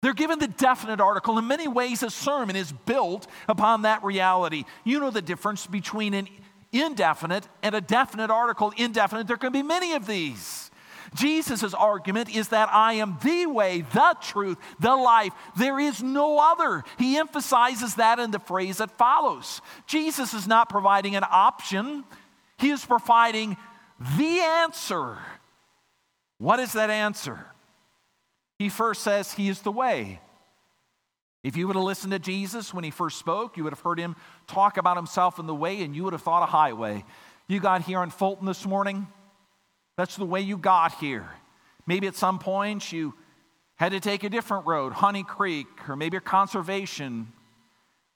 They're 0.00 0.14
given 0.14 0.38
the 0.38 0.46
definite 0.46 1.00
article. 1.00 1.38
In 1.38 1.48
many 1.48 1.66
ways, 1.66 2.04
a 2.04 2.10
sermon 2.10 2.54
is 2.54 2.70
built 2.70 3.26
upon 3.48 3.82
that 3.82 4.04
reality. 4.04 4.64
You 4.84 5.00
know 5.00 5.10
the 5.10 5.22
difference 5.22 5.66
between 5.66 6.14
an 6.14 6.28
indefinite 6.70 7.48
and 7.64 7.74
a 7.74 7.80
definite 7.80 8.30
article. 8.30 8.72
Indefinite, 8.76 9.26
there 9.26 9.36
can 9.36 9.52
be 9.52 9.64
many 9.64 9.94
of 9.94 10.06
these. 10.06 10.67
Jesus' 11.14 11.74
argument 11.74 12.34
is 12.34 12.48
that 12.48 12.68
I 12.72 12.94
am 12.94 13.18
the 13.22 13.46
way, 13.46 13.82
the 13.92 14.16
truth, 14.20 14.58
the 14.80 14.94
life. 14.94 15.32
There 15.56 15.78
is 15.78 16.02
no 16.02 16.38
other. 16.38 16.84
He 16.98 17.16
emphasizes 17.16 17.94
that 17.96 18.18
in 18.18 18.30
the 18.30 18.38
phrase 18.38 18.78
that 18.78 18.96
follows. 18.98 19.60
Jesus 19.86 20.34
is 20.34 20.46
not 20.46 20.68
providing 20.68 21.16
an 21.16 21.24
option, 21.28 22.04
he 22.58 22.70
is 22.70 22.84
providing 22.84 23.56
the 24.16 24.40
answer. 24.40 25.18
What 26.38 26.60
is 26.60 26.72
that 26.72 26.90
answer? 26.90 27.46
He 28.58 28.68
first 28.68 29.02
says 29.02 29.32
he 29.32 29.48
is 29.48 29.60
the 29.62 29.72
way. 29.72 30.20
If 31.44 31.56
you 31.56 31.66
would 31.66 31.76
have 31.76 31.84
listened 31.84 32.12
to 32.12 32.18
Jesus 32.18 32.74
when 32.74 32.84
he 32.84 32.90
first 32.90 33.18
spoke, 33.18 33.56
you 33.56 33.64
would 33.64 33.72
have 33.72 33.80
heard 33.80 33.98
him 33.98 34.16
talk 34.46 34.76
about 34.76 34.96
himself 34.96 35.38
in 35.38 35.46
the 35.46 35.54
way, 35.54 35.82
and 35.82 35.94
you 35.94 36.04
would 36.04 36.12
have 36.12 36.22
thought 36.22 36.42
a 36.42 36.46
highway. 36.46 37.04
You 37.46 37.60
got 37.60 37.82
here 37.82 38.00
on 38.00 38.10
Fulton 38.10 38.46
this 38.46 38.66
morning, 38.66 39.06
that's 39.98 40.14
the 40.14 40.24
way 40.24 40.40
you 40.40 40.56
got 40.56 40.94
here. 40.94 41.28
Maybe 41.84 42.06
at 42.06 42.14
some 42.14 42.38
point 42.38 42.92
you 42.92 43.14
had 43.74 43.90
to 43.90 43.98
take 43.98 44.22
a 44.22 44.30
different 44.30 44.64
road, 44.64 44.92
Honey 44.92 45.24
Creek, 45.24 45.66
or 45.88 45.96
maybe 45.96 46.16
a 46.16 46.20
conservation. 46.20 47.32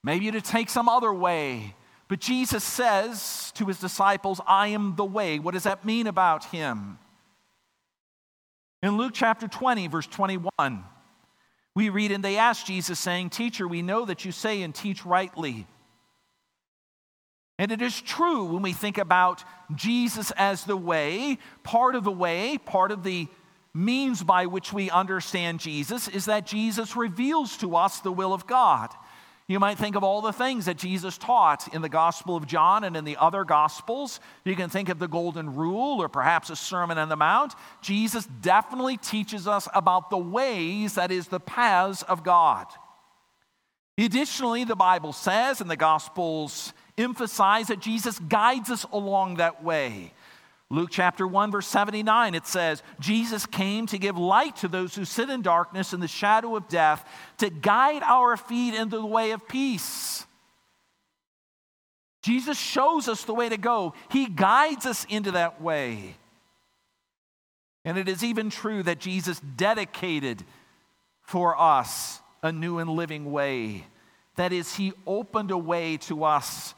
Maybe 0.04 0.30
to 0.30 0.40
take 0.40 0.70
some 0.70 0.88
other 0.88 1.12
way. 1.12 1.74
But 2.06 2.20
Jesus 2.20 2.62
says 2.62 3.50
to 3.56 3.66
his 3.66 3.80
disciples, 3.80 4.40
I 4.46 4.68
am 4.68 4.94
the 4.94 5.04
way. 5.04 5.40
What 5.40 5.54
does 5.54 5.64
that 5.64 5.84
mean 5.84 6.06
about 6.06 6.44
him? 6.46 6.98
In 8.80 8.96
Luke 8.96 9.12
chapter 9.12 9.48
20, 9.48 9.88
verse 9.88 10.06
21, 10.06 10.84
we 11.74 11.88
read, 11.88 12.12
And 12.12 12.22
they 12.22 12.36
asked 12.36 12.68
Jesus, 12.68 13.00
saying, 13.00 13.30
Teacher, 13.30 13.66
we 13.66 13.82
know 13.82 14.04
that 14.04 14.24
you 14.24 14.30
say 14.30 14.62
and 14.62 14.72
teach 14.72 15.04
rightly 15.04 15.66
and 17.62 17.70
it 17.70 17.80
is 17.80 18.00
true 18.00 18.42
when 18.46 18.60
we 18.60 18.72
think 18.72 18.98
about 18.98 19.44
Jesus 19.72 20.32
as 20.32 20.64
the 20.64 20.76
way, 20.76 21.38
part 21.62 21.94
of 21.94 22.02
the 22.02 22.10
way, 22.10 22.58
part 22.58 22.90
of 22.90 23.04
the 23.04 23.28
means 23.72 24.20
by 24.20 24.46
which 24.46 24.72
we 24.72 24.90
understand 24.90 25.60
Jesus 25.60 26.08
is 26.08 26.24
that 26.24 26.44
Jesus 26.44 26.96
reveals 26.96 27.56
to 27.58 27.76
us 27.76 28.00
the 28.00 28.10
will 28.10 28.34
of 28.34 28.48
God. 28.48 28.92
You 29.46 29.60
might 29.60 29.78
think 29.78 29.94
of 29.94 30.02
all 30.02 30.22
the 30.22 30.32
things 30.32 30.64
that 30.64 30.76
Jesus 30.76 31.16
taught 31.16 31.72
in 31.72 31.82
the 31.82 31.88
Gospel 31.88 32.34
of 32.34 32.48
John 32.48 32.82
and 32.82 32.96
in 32.96 33.04
the 33.04 33.16
other 33.16 33.44
Gospels. 33.44 34.18
You 34.44 34.56
can 34.56 34.68
think 34.68 34.88
of 34.88 34.98
the 34.98 35.06
Golden 35.06 35.54
Rule 35.54 36.02
or 36.02 36.08
perhaps 36.08 36.50
a 36.50 36.56
Sermon 36.56 36.98
on 36.98 37.10
the 37.10 37.16
Mount. 37.16 37.54
Jesus 37.80 38.26
definitely 38.40 38.96
teaches 38.96 39.46
us 39.46 39.68
about 39.72 40.10
the 40.10 40.18
ways, 40.18 40.94
that 40.94 41.12
is, 41.12 41.28
the 41.28 41.38
paths 41.38 42.02
of 42.02 42.24
God. 42.24 42.66
Additionally, 43.96 44.64
the 44.64 44.74
Bible 44.74 45.12
says, 45.12 45.60
in 45.60 45.68
the 45.68 45.76
Gospels 45.76 46.72
emphasize 46.98 47.68
that 47.68 47.80
Jesus 47.80 48.18
guides 48.18 48.70
us 48.70 48.84
along 48.92 49.36
that 49.36 49.62
way. 49.62 50.12
Luke 50.72 50.88
chapter 50.90 51.26
1, 51.26 51.50
verse 51.50 51.66
79, 51.66 52.34
it 52.34 52.46
says, 52.46 52.82
Jesus 52.98 53.44
came 53.44 53.86
to 53.88 53.98
give 53.98 54.16
light 54.16 54.56
to 54.56 54.68
those 54.68 54.94
who 54.94 55.04
sit 55.04 55.28
in 55.28 55.42
darkness 55.42 55.92
and 55.92 56.02
the 56.02 56.08
shadow 56.08 56.56
of 56.56 56.66
death, 56.66 57.06
to 57.38 57.50
guide 57.50 58.02
our 58.02 58.38
feet 58.38 58.74
into 58.74 58.96
the 58.96 59.06
way 59.06 59.32
of 59.32 59.46
peace. 59.46 60.26
Jesus 62.22 62.56
shows 62.58 63.06
us 63.06 63.24
the 63.24 63.34
way 63.34 63.50
to 63.50 63.58
go, 63.58 63.92
He 64.10 64.26
guides 64.26 64.86
us 64.86 65.04
into 65.10 65.32
that 65.32 65.60
way. 65.60 66.16
And 67.84 67.98
it 67.98 68.08
is 68.08 68.24
even 68.24 68.48
true 68.48 68.82
that 68.84 68.98
Jesus 68.98 69.40
dedicated 69.40 70.42
for 71.20 71.60
us 71.60 72.20
a 72.42 72.50
new 72.50 72.78
and 72.78 72.88
living 72.88 73.30
way. 73.30 73.84
That 74.36 74.54
is, 74.54 74.74
He 74.74 74.94
opened 75.06 75.50
a 75.50 75.58
way 75.58 75.98
to 75.98 76.24
us 76.24 76.74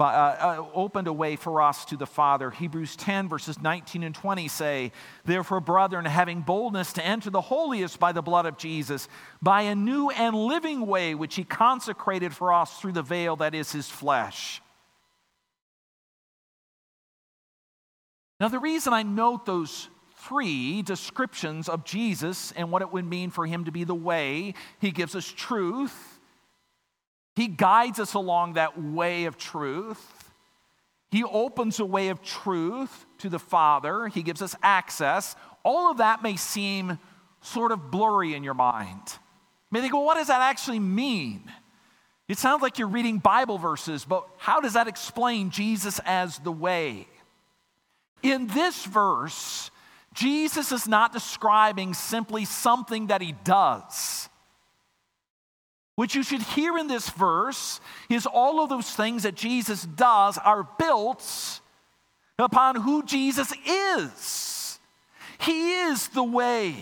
by, 0.00 0.14
uh, 0.14 0.62
uh, 0.62 0.66
opened 0.72 1.08
a 1.08 1.12
way 1.12 1.36
for 1.36 1.60
us 1.60 1.84
to 1.84 1.94
the 1.94 2.06
Father. 2.06 2.50
Hebrews 2.50 2.96
10, 2.96 3.28
verses 3.28 3.60
19 3.60 4.02
and 4.02 4.14
20 4.14 4.48
say, 4.48 4.92
Therefore, 5.26 5.60
brethren, 5.60 6.06
having 6.06 6.40
boldness 6.40 6.94
to 6.94 7.04
enter 7.04 7.28
the 7.28 7.42
holiest 7.42 8.00
by 8.00 8.12
the 8.12 8.22
blood 8.22 8.46
of 8.46 8.56
Jesus, 8.56 9.08
by 9.42 9.60
a 9.60 9.74
new 9.74 10.08
and 10.08 10.34
living 10.34 10.86
way 10.86 11.14
which 11.14 11.34
he 11.34 11.44
consecrated 11.44 12.34
for 12.34 12.50
us 12.50 12.80
through 12.80 12.92
the 12.92 13.02
veil 13.02 13.36
that 13.36 13.54
is 13.54 13.72
his 13.72 13.90
flesh. 13.90 14.62
Now, 18.40 18.48
the 18.48 18.58
reason 18.58 18.94
I 18.94 19.02
note 19.02 19.44
those 19.44 19.90
three 20.16 20.80
descriptions 20.80 21.68
of 21.68 21.84
Jesus 21.84 22.52
and 22.52 22.70
what 22.70 22.80
it 22.80 22.90
would 22.90 23.04
mean 23.04 23.28
for 23.28 23.44
him 23.44 23.66
to 23.66 23.70
be 23.70 23.84
the 23.84 23.94
way, 23.94 24.54
he 24.78 24.92
gives 24.92 25.14
us 25.14 25.26
truth. 25.26 26.09
He 27.40 27.48
guides 27.48 27.98
us 27.98 28.12
along 28.12 28.52
that 28.52 28.78
way 28.78 29.24
of 29.24 29.38
truth. 29.38 30.30
He 31.10 31.24
opens 31.24 31.80
a 31.80 31.86
way 31.86 32.10
of 32.10 32.22
truth 32.22 33.06
to 33.16 33.30
the 33.30 33.38
Father. 33.38 34.08
He 34.08 34.22
gives 34.22 34.42
us 34.42 34.54
access. 34.62 35.34
All 35.62 35.90
of 35.90 35.96
that 35.96 36.22
may 36.22 36.36
seem 36.36 36.98
sort 37.40 37.72
of 37.72 37.90
blurry 37.90 38.34
in 38.34 38.44
your 38.44 38.52
mind. 38.52 39.00
You 39.06 39.70
may 39.70 39.80
think, 39.80 39.94
well, 39.94 40.04
what 40.04 40.16
does 40.16 40.26
that 40.26 40.42
actually 40.42 40.80
mean? 40.80 41.50
It 42.28 42.36
sounds 42.36 42.60
like 42.60 42.78
you're 42.78 42.88
reading 42.88 43.16
Bible 43.16 43.56
verses, 43.56 44.04
but 44.04 44.26
how 44.36 44.60
does 44.60 44.74
that 44.74 44.86
explain 44.86 45.48
Jesus 45.48 45.98
as 46.04 46.36
the 46.40 46.52
way? 46.52 47.08
In 48.22 48.48
this 48.48 48.84
verse, 48.84 49.70
Jesus 50.12 50.72
is 50.72 50.86
not 50.86 51.14
describing 51.14 51.94
simply 51.94 52.44
something 52.44 53.06
that 53.06 53.22
he 53.22 53.32
does. 53.32 54.28
What 56.00 56.14
you 56.14 56.22
should 56.22 56.40
hear 56.40 56.78
in 56.78 56.86
this 56.86 57.10
verse 57.10 57.78
is 58.08 58.24
all 58.24 58.62
of 58.62 58.70
those 58.70 58.90
things 58.90 59.24
that 59.24 59.34
Jesus 59.34 59.82
does 59.82 60.38
are 60.38 60.66
built 60.78 61.60
upon 62.38 62.76
who 62.76 63.02
Jesus 63.02 63.52
is. 63.68 64.80
He 65.40 65.74
is 65.74 66.08
the 66.08 66.24
way. 66.24 66.74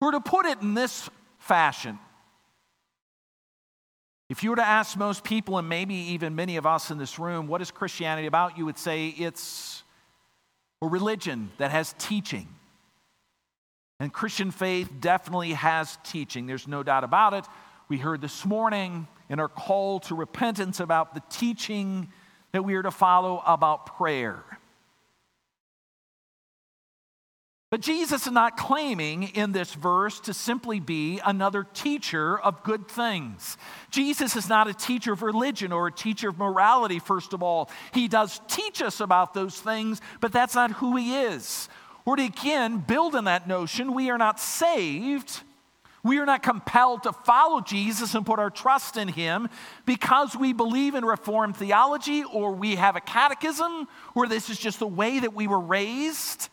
Or 0.00 0.10
to 0.10 0.20
put 0.20 0.46
it 0.46 0.62
in 0.62 0.72
this 0.72 1.10
fashion, 1.38 1.98
if 4.30 4.42
you 4.42 4.48
were 4.48 4.56
to 4.56 4.66
ask 4.66 4.96
most 4.96 5.22
people, 5.22 5.58
and 5.58 5.68
maybe 5.68 5.94
even 5.94 6.34
many 6.34 6.56
of 6.56 6.64
us 6.64 6.90
in 6.90 6.96
this 6.96 7.18
room, 7.18 7.46
what 7.46 7.60
is 7.60 7.70
Christianity 7.70 8.26
about? 8.26 8.56
You 8.56 8.64
would 8.64 8.78
say 8.78 9.08
it's 9.08 9.82
a 10.80 10.86
religion 10.86 11.50
that 11.58 11.72
has 11.72 11.94
teaching. 11.98 12.48
And 14.00 14.10
Christian 14.10 14.50
faith 14.50 14.90
definitely 14.98 15.52
has 15.52 15.98
teaching, 16.04 16.46
there's 16.46 16.66
no 16.66 16.82
doubt 16.82 17.04
about 17.04 17.34
it. 17.34 17.44
We 17.88 17.98
heard 17.98 18.22
this 18.22 18.46
morning 18.46 19.06
in 19.28 19.38
our 19.40 19.48
call 19.48 20.00
to 20.00 20.14
repentance 20.14 20.80
about 20.80 21.14
the 21.14 21.22
teaching 21.28 22.08
that 22.52 22.64
we 22.64 22.74
are 22.74 22.82
to 22.82 22.90
follow 22.90 23.42
about 23.44 23.86
prayer. 23.86 24.42
But 27.70 27.82
Jesus 27.82 28.26
is 28.26 28.32
not 28.32 28.56
claiming 28.56 29.22
in 29.22 29.52
this 29.52 29.74
verse 29.74 30.18
to 30.20 30.34
simply 30.34 30.80
be 30.80 31.20
another 31.24 31.62
teacher 31.62 32.36
of 32.36 32.64
good 32.64 32.88
things. 32.88 33.56
Jesus 33.90 34.34
is 34.34 34.48
not 34.48 34.66
a 34.66 34.74
teacher 34.74 35.12
of 35.12 35.22
religion 35.22 35.70
or 35.70 35.86
a 35.86 35.92
teacher 35.92 36.30
of 36.30 36.38
morality, 36.38 36.98
first 36.98 37.32
of 37.32 37.44
all. 37.44 37.70
He 37.92 38.08
does 38.08 38.40
teach 38.48 38.82
us 38.82 38.98
about 38.98 39.34
those 39.34 39.60
things, 39.60 40.00
but 40.20 40.32
that's 40.32 40.56
not 40.56 40.72
who 40.72 40.96
he 40.96 41.14
is. 41.14 41.68
To 42.16 42.24
again 42.24 42.78
build 42.78 43.14
on 43.14 43.24
that 43.24 43.46
notion, 43.46 43.94
we 43.94 44.10
are 44.10 44.18
not 44.18 44.40
saved. 44.40 45.42
We 46.02 46.18
are 46.18 46.26
not 46.26 46.42
compelled 46.42 47.04
to 47.04 47.12
follow 47.12 47.60
Jesus 47.60 48.14
and 48.14 48.24
put 48.24 48.38
our 48.38 48.50
trust 48.50 48.96
in 48.96 49.08
him 49.08 49.48
because 49.86 50.34
we 50.34 50.52
believe 50.52 50.94
in 50.94 51.04
Reformed 51.04 51.56
theology 51.56 52.24
or 52.24 52.52
we 52.52 52.76
have 52.76 52.96
a 52.96 53.00
catechism 53.00 53.86
or 54.14 54.26
this 54.26 54.50
is 54.50 54.58
just 54.58 54.78
the 54.78 54.86
way 54.86 55.20
that 55.20 55.34
we 55.34 55.46
were 55.46 55.60
raised. 55.60 56.48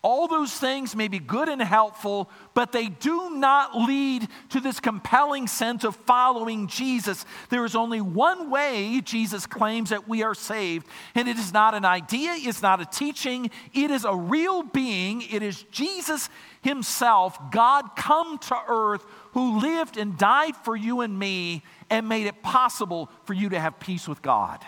All 0.00 0.28
those 0.28 0.52
things 0.52 0.94
may 0.94 1.08
be 1.08 1.18
good 1.18 1.48
and 1.48 1.60
helpful, 1.60 2.30
but 2.54 2.70
they 2.70 2.86
do 2.86 3.30
not 3.30 3.76
lead 3.76 4.28
to 4.50 4.60
this 4.60 4.78
compelling 4.78 5.48
sense 5.48 5.82
of 5.82 5.96
following 5.96 6.68
Jesus. 6.68 7.26
There 7.50 7.64
is 7.64 7.74
only 7.74 8.00
one 8.00 8.48
way 8.48 9.00
Jesus 9.00 9.44
claims 9.44 9.90
that 9.90 10.06
we 10.06 10.22
are 10.22 10.36
saved, 10.36 10.86
and 11.16 11.28
it 11.28 11.36
is 11.36 11.52
not 11.52 11.74
an 11.74 11.84
idea, 11.84 12.34
it's 12.36 12.62
not 12.62 12.80
a 12.80 12.84
teaching, 12.84 13.50
it 13.74 13.90
is 13.90 14.04
a 14.04 14.14
real 14.14 14.62
being. 14.62 15.22
It 15.22 15.42
is 15.42 15.64
Jesus 15.72 16.30
Himself, 16.62 17.50
God 17.50 17.96
come 17.96 18.38
to 18.38 18.56
earth, 18.68 19.04
who 19.32 19.58
lived 19.58 19.96
and 19.96 20.16
died 20.16 20.54
for 20.56 20.76
you 20.76 21.00
and 21.00 21.18
me 21.18 21.64
and 21.90 22.08
made 22.08 22.28
it 22.28 22.40
possible 22.42 23.10
for 23.24 23.34
you 23.34 23.48
to 23.48 23.58
have 23.58 23.80
peace 23.80 24.06
with 24.06 24.22
God. 24.22 24.64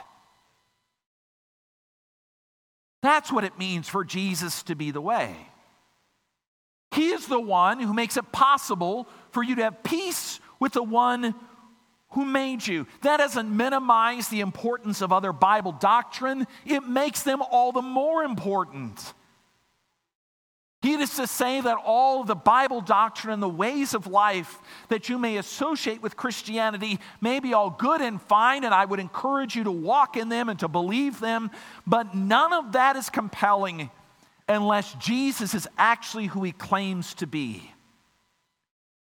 That's 3.03 3.33
what 3.33 3.45
it 3.45 3.59
means 3.59 3.89
for 3.89 4.05
Jesus 4.05 4.63
to 4.65 4.75
be 4.75 4.91
the 4.91 5.01
way. 5.01 5.35
He 6.93 7.11
is 7.11 7.27
the 7.27 7.41
one 7.41 7.81
who 7.81 7.95
makes 7.95 8.17
it 8.17 8.33
possible 8.33 9.09
for 9.31 9.43
you 9.43 9.55
to 9.57 9.63
have 9.63 9.83
peace 9.83 10.41
with 10.59 10.73
the 10.73 10.83
one 10.83 11.35
who 12.11 12.25
made 12.25 12.67
you. 12.67 12.87
That 13.03 13.19
doesn't 13.19 13.57
minimize 13.57 14.29
the 14.29 14.41
importance 14.41 15.01
of 15.01 15.13
other 15.13 15.33
Bible 15.33 15.73
doctrine, 15.73 16.47
it 16.67 16.83
makes 16.83 17.23
them 17.23 17.43
all 17.43 17.73
the 17.73 17.83
more 17.83 18.25
important. 18.25 19.15
He 20.83 20.95
is 20.95 21.17
to 21.17 21.27
say 21.27 21.61
that 21.61 21.77
all 21.85 22.25
the 22.25 22.35
Bible 22.35 22.81
doctrine 22.81 23.35
and 23.35 23.43
the 23.43 23.49
ways 23.49 23.93
of 23.93 24.07
life 24.07 24.59
that 24.89 25.11
you 25.11 25.19
may 25.19 25.37
associate 25.37 26.01
with 26.01 26.17
Christianity 26.17 26.99
may 27.21 27.39
be 27.39 27.53
all 27.53 27.69
good 27.69 28.01
and 28.01 28.21
fine, 28.21 28.65
and 28.65 28.73
I 28.73 28.87
would 28.87 28.99
encourage 28.99 29.55
you 29.55 29.65
to 29.65 29.71
walk 29.71 30.17
in 30.17 30.31
them 30.31 30.49
and 30.49 30.59
to 30.61 30.69
believe 30.69 31.21
them, 31.21 31.51
but 31.87 32.15
none 32.15 32.55
of 32.55 32.73
that 32.73 32.97
is 32.97 33.11
compelling 33.11 33.91
unless 34.49 34.95
Jesus 34.95 35.55
is 35.55 35.69
actually 35.77 36.27
who 36.27 36.43
he 36.43 36.53
claims 36.53 37.13
to 37.15 37.27
be 37.27 37.71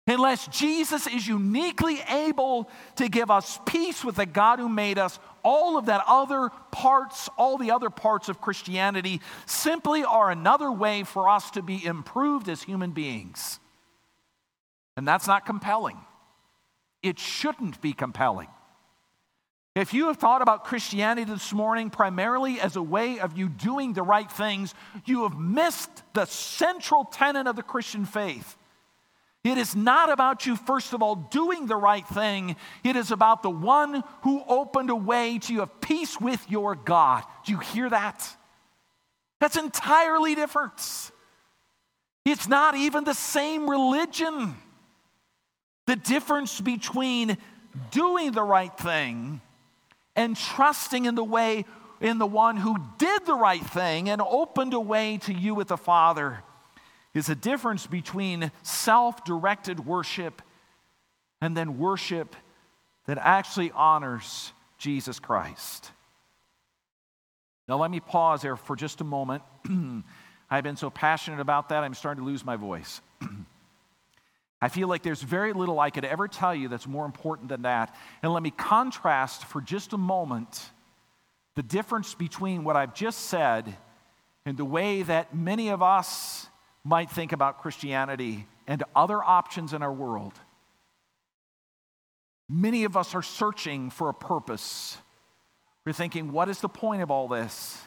unless 0.07 0.47
Jesus 0.49 1.07
is 1.07 1.27
uniquely 1.27 2.01
able 2.09 2.69
to 2.97 3.09
give 3.09 3.31
us 3.31 3.59
peace 3.67 4.05
with 4.05 4.17
the 4.17 4.27
God 4.27 4.59
who 4.59 4.69
made 4.69 4.99
us, 4.99 5.19
all 5.43 5.79
of 5.79 5.87
that 5.87 6.05
other 6.07 6.51
parts, 6.71 7.29
all 7.39 7.59
the 7.59 7.71
other 7.71 7.91
parts 7.91 8.29
of 8.29 8.41
Christianity 8.41 9.21
simply 9.47 10.05
are 10.05 10.31
another 10.31 10.71
way 10.71 11.05
for 11.05 11.29
us 11.29 11.51
to 11.53 11.63
be 11.63 11.85
improved 11.85 12.49
as 12.49 12.63
human 12.63 12.91
beings. 12.91 13.61
And 14.97 15.07
that's 15.07 15.27
not 15.27 15.47
compelling. 15.47 15.99
It 17.03 17.19
shouldn't 17.19 17.81
be 17.81 17.93
compelling. 17.93 18.49
If 19.77 19.95
you 19.95 20.09
have 20.09 20.17
thought 20.17 20.43
about 20.43 20.65
Christianity 20.65 21.31
this 21.31 21.53
morning 21.53 21.91
primarily 21.91 22.61
as 22.61 22.75
a 22.75 22.83
way 22.83 23.21
of 23.21 23.39
you 23.39 23.49
doing 23.49 23.93
the 23.93 24.03
right 24.03 24.31
things, 24.31 24.75
you 25.05 25.23
have 25.23 25.39
missed 25.39 26.03
the 26.13 26.25
central 26.25 27.05
tenet 27.05 27.47
of 27.47 27.55
the 27.55 27.63
Christian 27.63 28.05
faith. 28.05 28.57
It 29.43 29.57
is 29.57 29.75
not 29.75 30.13
about 30.13 30.45
you, 30.45 30.55
first 30.55 30.93
of 30.93 31.03
all, 31.03 31.17
doing 31.17 31.67
the 31.67 31.77
right 31.77 32.07
thing. 32.07 32.57
It 32.85 32.95
is 32.95 33.11
about 33.11 33.43
the 33.43 33.51
one 33.51 34.05
who 34.23 34.43
opened 34.47 34.91
a 34.91 34.97
way 34.97 35.39
to 35.39 35.53
you 35.53 35.61
have 35.61 35.81
peace 35.81 36.21
with 36.21 36.51
your 36.51 36.75
God. 36.75 37.25
Do 37.47 37.53
you 37.53 37.59
hear 37.59 37.89
that? 37.89 38.37
That's 39.41 39.57
entirely 39.57 40.35
different. 40.35 41.11
It's 42.27 42.49
not 42.49 42.75
even 42.77 43.05
the 43.05 43.15
same 43.15 43.69
religion. 43.69 44.55
The 45.87 45.97
difference 45.97 46.61
between 46.61 47.39
doing 47.91 48.33
the 48.33 48.43
right 48.43 48.77
thing 48.77 49.41
and 50.17 50.37
trusting 50.37 51.07
in 51.07 51.15
the 51.15 51.25
way 51.25 51.65
in 52.01 52.19
the 52.19 52.27
one 52.27 52.57
who 52.57 52.77
did 52.99 53.27
the 53.27 53.35
right 53.35 53.65
thing 53.65 54.11
and 54.11 54.21
opened 54.21 54.75
a 54.75 54.81
way 54.81 55.19
to 55.19 55.33
you 55.33 55.55
with 55.55 55.69
the 55.69 55.77
Father 55.77 56.43
is 57.15 57.29
a 57.29 57.35
difference 57.35 57.87
between 57.87 58.51
self 58.63 59.25
directed 59.25 59.85
worship 59.85 60.43
and 61.41 61.57
then 61.57 61.79
worship 61.79 62.37
that 63.07 63.19
actually 63.19 63.71
honors 63.73 64.53
Jesus 64.79 65.19
Christ. 65.19 65.91
Now, 67.69 67.79
let 67.79 67.91
me 67.91 68.01
pause 68.01 68.43
there 68.43 68.57
for 68.57 68.77
just 68.77 69.01
a 69.01 69.05
moment. 69.05 69.43
I've 70.51 70.65
been 70.65 70.77
so 70.77 70.91
passionate 70.91 71.41
about 71.41 71.69
that, 71.69 71.85
I'm 71.85 71.95
starting 71.95 72.25
to 72.25 72.29
lose 72.29 72.45
my 72.45 72.57
voice. 72.57 73.01
I 74.63 74.69
feel 74.69 74.89
like 74.89 75.03
there's 75.03 75.23
very 75.23 75.53
little 75.53 75.81
I 75.81 75.91
could 75.91 76.05
ever 76.05 76.29
tell 76.29 76.55
you 76.55 76.69
that's 76.69 76.87
more 76.87 77.07
important 77.07 77.49
than 77.49 77.63
that. 77.63 77.95
And 78.23 78.33
let 78.33 78.43
me 78.43 78.51
contrast 78.51 79.45
for 79.45 79.61
just 79.61 79.93
a 79.93 79.99
moment 79.99 80.71
the 81.55 81.63
difference 81.63 82.15
between 82.15 82.65
what 82.65 82.77
I've 82.77 82.95
just 82.95 83.21
said 83.27 83.75
and 84.45 84.57
the 84.57 84.65
way 84.65 85.03
that 85.03 85.35
many 85.35 85.69
of 85.69 85.83
us 85.83 86.47
might 86.85 87.11
think 87.11 87.33
about 87.33 87.61
Christianity 87.61 88.47
and 88.67 88.83
other 88.95 89.23
options 89.23 89.73
in 89.73 89.83
our 89.83 89.93
world. 89.93 90.35
Many 92.49 92.85
of 92.85 92.97
us 92.97 93.15
are 93.15 93.23
searching 93.23 93.91
for 93.91 94.09
a 94.09 94.15
purpose. 94.15 94.97
We're 95.85 95.93
thinking, 95.93 96.33
what 96.33 96.49
is 96.49 96.61
the 96.61 96.69
point 96.69 97.03
of 97.03 97.11
all 97.11 97.29
this? 97.29 97.81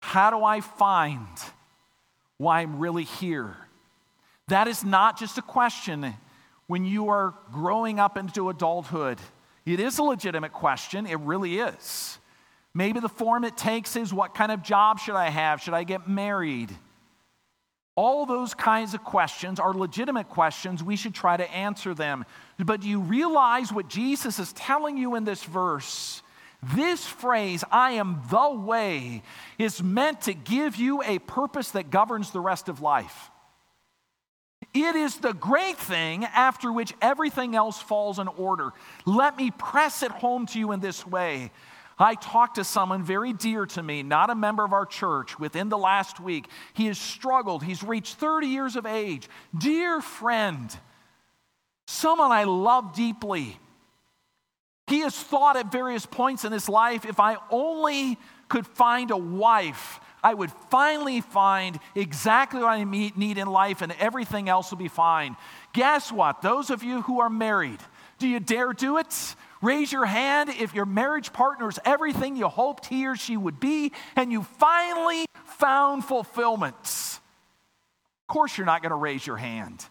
How 0.00 0.30
do 0.30 0.44
I 0.44 0.60
find 0.60 1.26
why 2.38 2.60
I'm 2.60 2.78
really 2.78 3.04
here? 3.04 3.56
That 4.48 4.68
is 4.68 4.84
not 4.84 5.18
just 5.18 5.38
a 5.38 5.42
question 5.42 6.14
when 6.66 6.84
you 6.84 7.08
are 7.08 7.34
growing 7.52 7.98
up 7.98 8.16
into 8.16 8.48
adulthood. 8.50 9.18
It 9.64 9.80
is 9.80 9.98
a 9.98 10.02
legitimate 10.02 10.52
question, 10.52 11.06
it 11.06 11.18
really 11.20 11.58
is. 11.58 12.18
Maybe 12.74 13.00
the 13.00 13.08
form 13.08 13.44
it 13.44 13.56
takes 13.56 13.96
is 13.96 14.12
what 14.12 14.34
kind 14.34 14.52
of 14.52 14.62
job 14.62 14.98
should 14.98 15.16
I 15.16 15.30
have? 15.30 15.62
Should 15.62 15.74
I 15.74 15.84
get 15.84 16.08
married? 16.08 16.70
All 17.96 18.26
those 18.26 18.52
kinds 18.52 18.92
of 18.92 19.02
questions 19.02 19.58
are 19.58 19.72
legitimate 19.72 20.28
questions. 20.28 20.82
We 20.84 20.96
should 20.96 21.14
try 21.14 21.36
to 21.36 21.50
answer 21.50 21.94
them. 21.94 22.26
But 22.58 22.82
do 22.82 22.88
you 22.88 23.00
realize 23.00 23.72
what 23.72 23.88
Jesus 23.88 24.38
is 24.38 24.52
telling 24.52 24.98
you 24.98 25.14
in 25.14 25.24
this 25.24 25.42
verse? 25.42 26.22
This 26.62 27.06
phrase, 27.06 27.64
I 27.70 27.92
am 27.92 28.20
the 28.30 28.50
way, 28.50 29.22
is 29.58 29.82
meant 29.82 30.22
to 30.22 30.34
give 30.34 30.76
you 30.76 31.02
a 31.02 31.18
purpose 31.20 31.70
that 31.70 31.90
governs 31.90 32.30
the 32.30 32.40
rest 32.40 32.68
of 32.68 32.80
life. 32.80 33.30
It 34.74 34.94
is 34.94 35.16
the 35.16 35.32
great 35.32 35.76
thing 35.76 36.24
after 36.24 36.70
which 36.70 36.92
everything 37.00 37.54
else 37.54 37.80
falls 37.80 38.18
in 38.18 38.28
order. 38.28 38.72
Let 39.06 39.36
me 39.38 39.50
press 39.50 40.02
it 40.02 40.10
home 40.10 40.46
to 40.46 40.58
you 40.58 40.72
in 40.72 40.80
this 40.80 41.06
way. 41.06 41.50
I 41.98 42.14
talked 42.14 42.56
to 42.56 42.64
someone 42.64 43.02
very 43.02 43.32
dear 43.32 43.66
to 43.66 43.82
me, 43.82 44.02
not 44.02 44.28
a 44.28 44.34
member 44.34 44.64
of 44.64 44.72
our 44.72 44.84
church, 44.84 45.38
within 45.38 45.68
the 45.68 45.78
last 45.78 46.20
week. 46.20 46.46
He 46.74 46.86
has 46.86 46.98
struggled. 46.98 47.62
He's 47.62 47.82
reached 47.82 48.16
30 48.16 48.48
years 48.48 48.76
of 48.76 48.84
age. 48.84 49.28
Dear 49.56 50.00
friend, 50.00 50.76
someone 51.86 52.32
I 52.32 52.44
love 52.44 52.94
deeply. 52.94 53.58
He 54.88 55.00
has 55.00 55.16
thought 55.16 55.56
at 55.56 55.72
various 55.72 56.04
points 56.06 56.44
in 56.44 56.52
his 56.52 56.68
life 56.68 57.04
if 57.06 57.18
I 57.18 57.38
only 57.50 58.18
could 58.48 58.66
find 58.66 59.10
a 59.10 59.16
wife 59.16 60.00
I 60.26 60.34
would 60.34 60.50
finally 60.70 61.20
find 61.20 61.78
exactly 61.94 62.60
what 62.60 62.70
I 62.70 62.82
need 62.82 63.38
in 63.38 63.46
life 63.46 63.80
and 63.80 63.92
everything 64.00 64.48
else 64.48 64.72
will 64.72 64.78
be 64.78 64.88
fine. 64.88 65.36
Guess 65.72 66.10
what? 66.10 66.42
Those 66.42 66.70
of 66.70 66.82
you 66.82 67.02
who 67.02 67.20
are 67.20 67.30
married, 67.30 67.78
do 68.18 68.26
you 68.26 68.40
dare 68.40 68.72
do 68.72 68.98
it? 68.98 69.36
Raise 69.66 69.90
your 69.90 70.04
hand 70.04 70.48
if 70.48 70.74
your 70.74 70.86
marriage 70.86 71.32
partner 71.32 71.68
is 71.68 71.80
everything 71.84 72.36
you 72.36 72.46
hoped 72.46 72.86
he 72.86 73.04
or 73.08 73.16
she 73.16 73.36
would 73.36 73.58
be 73.58 73.90
and 74.14 74.30
you 74.30 74.44
finally 74.44 75.26
found 75.44 76.04
fulfillment. 76.04 76.76
Of 76.76 78.28
course, 78.28 78.56
you're 78.56 78.64
not 78.64 78.82
going 78.82 78.90
to 78.90 78.96
raise 78.96 79.26
your 79.26 79.38
hand. 79.38 79.84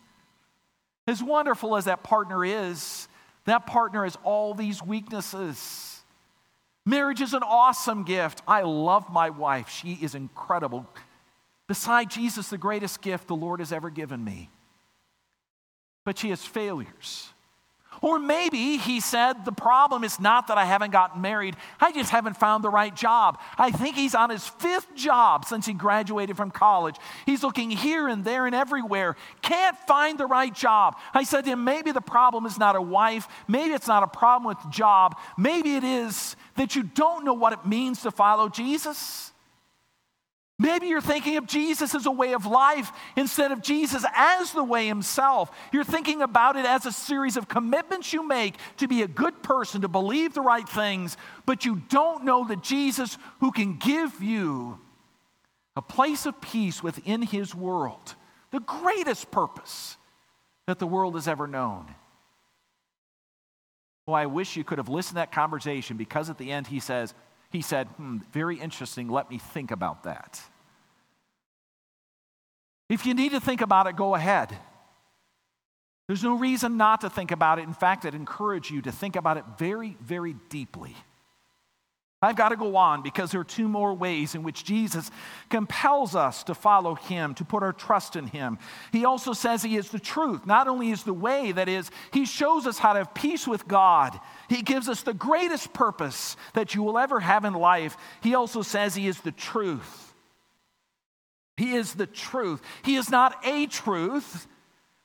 As 1.09 1.21
wonderful 1.21 1.75
as 1.75 1.85
that 1.85 2.03
partner 2.03 2.45
is, 2.45 3.09
that 3.43 3.67
partner 3.67 4.05
has 4.05 4.17
all 4.23 4.53
these 4.53 4.81
weaknesses. 4.81 6.03
Marriage 6.85 7.19
is 7.19 7.33
an 7.33 7.43
awesome 7.43 8.05
gift. 8.05 8.41
I 8.47 8.61
love 8.61 9.11
my 9.11 9.29
wife. 9.29 9.67
She 9.67 9.99
is 10.01 10.15
incredible. 10.15 10.88
Beside 11.67 12.09
Jesus, 12.09 12.47
the 12.47 12.57
greatest 12.57 13.01
gift 13.01 13.27
the 13.27 13.35
Lord 13.35 13.59
has 13.59 13.73
ever 13.73 13.89
given 13.89 14.23
me. 14.23 14.49
But 16.05 16.17
she 16.17 16.29
has 16.29 16.45
failures. 16.45 17.33
Or 18.01 18.19
maybe 18.19 18.77
he 18.77 18.99
said, 18.99 19.45
The 19.45 19.51
problem 19.51 20.03
is 20.03 20.19
not 20.19 20.47
that 20.47 20.58
I 20.58 20.65
haven't 20.65 20.91
gotten 20.91 21.21
married, 21.21 21.55
I 21.79 21.91
just 21.91 22.10
haven't 22.10 22.38
found 22.38 22.63
the 22.63 22.69
right 22.69 22.95
job. 22.95 23.39
I 23.58 23.71
think 23.71 23.95
he's 23.95 24.15
on 24.15 24.29
his 24.29 24.47
fifth 24.47 24.95
job 24.95 25.45
since 25.45 25.65
he 25.65 25.73
graduated 25.73 26.38
from 26.38 26.51
college. 26.51 26.95
He's 27.25 27.43
looking 27.43 27.69
here 27.69 28.08
and 28.08 28.23
there 28.23 28.45
and 28.45 28.55
everywhere, 28.55 29.15
can't 29.41 29.77
find 29.88 30.17
the 30.17 30.27
right 30.27 30.53
job. 30.53 30.97
I 31.13 31.23
said 31.23 31.45
to 31.45 31.51
him, 31.51 31.63
Maybe 31.63 31.91
the 31.91 32.01
problem 32.01 32.45
is 32.45 32.58
not 32.58 32.75
a 32.75 32.81
wife, 32.81 33.27
maybe 33.47 33.73
it's 33.73 33.88
not 33.88 34.03
a 34.03 34.08
problem 34.08 34.47
with 34.47 34.62
the 34.63 34.69
job, 34.69 35.17
maybe 35.38 35.75
it 35.75 35.84
is 35.84 36.36
that 36.55 36.75
you 36.75 36.84
don't 36.84 37.25
know 37.25 37.34
what 37.34 37.53
it 37.53 37.65
means 37.65 38.01
to 38.03 38.12
follow 38.12 38.49
Jesus. 38.49 39.31
Maybe 40.57 40.87
you're 40.87 41.01
thinking 41.01 41.35
of 41.35 41.47
Jesus 41.47 41.93
as 41.93 42.05
a 42.05 42.11
way 42.11 42.33
of 42.33 42.45
life 42.45 42.89
instead 43.17 43.51
of 43.51 43.61
Jesus 43.61 44.05
as 44.15 44.53
the 44.53 44.63
way 44.63 44.87
himself. 44.87 45.51
You're 45.73 45.83
thinking 45.83 46.21
about 46.21 46.55
it 46.55 46.65
as 46.65 46.85
a 46.85 46.93
series 46.93 47.35
of 47.35 47.49
commitments 47.49 48.13
you 48.13 48.25
make 48.25 48.55
to 48.77 48.87
be 48.87 49.01
a 49.01 49.07
good 49.07 49.43
person, 49.43 49.81
to 49.81 49.89
believe 49.89 50.33
the 50.33 50.41
right 50.41 50.67
things, 50.67 51.17
but 51.45 51.65
you 51.65 51.81
don't 51.89 52.23
know 52.23 52.47
that 52.47 52.63
Jesus, 52.63 53.17
who 53.41 53.51
can 53.51 53.77
give 53.77 54.21
you 54.21 54.79
a 55.75 55.81
place 55.81 56.25
of 56.25 56.39
peace 56.39 56.81
within 56.81 57.21
his 57.21 57.53
world, 57.53 58.15
the 58.51 58.61
greatest 58.61 59.31
purpose 59.31 59.97
that 60.67 60.79
the 60.79 60.87
world 60.87 61.15
has 61.15 61.27
ever 61.27 61.47
known. 61.47 61.93
Well, 64.07 64.15
I 64.15 64.27
wish 64.27 64.55
you 64.55 64.63
could 64.63 64.77
have 64.77 64.87
listened 64.87 65.15
to 65.15 65.21
that 65.21 65.31
conversation 65.33 65.97
because 65.97 66.29
at 66.29 66.37
the 66.37 66.51
end 66.51 66.67
he 66.67 66.79
says, 66.79 67.13
he 67.51 67.62
said, 67.62 67.88
hmm, 67.89 68.17
very 68.31 68.60
interesting, 68.60 69.10
let 69.10 69.29
me 69.29 69.38
think 69.38 69.71
about 69.71 70.03
that. 70.03 70.41
If 72.89 73.05
you 73.05 73.13
need 73.13 73.31
to 73.31 73.39
think 73.39 73.62
about 73.62 73.88
it, 73.88 73.95
go 73.95 74.15
ahead. 74.15 74.55
There's 76.08 76.23
no 76.23 76.38
reason 76.38 76.77
not 76.77 77.01
to 77.01 77.10
think 77.10 77.31
about 77.31 77.58
it. 77.58 77.63
In 77.63 77.73
fact, 77.73 78.05
I'd 78.05 78.13
encourage 78.13 78.69
you 78.69 78.81
to 78.84 78.91
think 78.91 79.15
about 79.15 79.38
it 79.38 79.45
very, 79.58 79.97
very 80.01 80.36
deeply. 80.49 80.95
I've 82.25 82.35
got 82.35 82.49
to 82.49 82.55
go 82.55 82.75
on 82.75 83.01
because 83.01 83.31
there 83.31 83.41
are 83.41 83.45
two 83.45 83.67
more 83.67 83.93
ways 83.93 84.35
in 84.35 84.43
which 84.43 84.63
Jesus 84.63 85.11
compels 85.49 86.15
us 86.15 86.43
to 86.43 86.55
follow 86.55 86.95
him, 86.95 87.33
to 87.35 87.45
put 87.45 87.63
our 87.63 87.73
trust 87.73 88.15
in 88.15 88.27
him. 88.27 88.57
He 88.91 89.05
also 89.05 89.33
says 89.33 89.61
he 89.61 89.77
is 89.77 89.89
the 89.89 89.99
truth. 89.99 90.45
Not 90.45 90.67
only 90.67 90.91
is 90.91 91.03
the 91.03 91.13
way, 91.13 91.51
that 91.51 91.69
is, 91.69 91.91
he 92.11 92.25
shows 92.25 92.67
us 92.67 92.79
how 92.79 92.93
to 92.93 92.99
have 92.99 93.13
peace 93.13 93.47
with 93.47 93.67
God. 93.67 94.19
He 94.49 94.61
gives 94.61 94.89
us 94.89 95.03
the 95.03 95.13
greatest 95.13 95.73
purpose 95.73 96.35
that 96.53 96.75
you 96.75 96.83
will 96.83 96.97
ever 96.97 97.19
have 97.19 97.45
in 97.45 97.53
life. 97.53 97.95
He 98.21 98.35
also 98.35 98.61
says 98.61 98.95
he 98.95 99.07
is 99.07 99.21
the 99.21 99.31
truth. 99.31 100.13
He 101.57 101.73
is 101.73 101.93
the 101.93 102.07
truth. 102.07 102.61
He 102.83 102.95
is 102.95 103.09
not 103.09 103.45
a 103.45 103.67
truth 103.67 104.47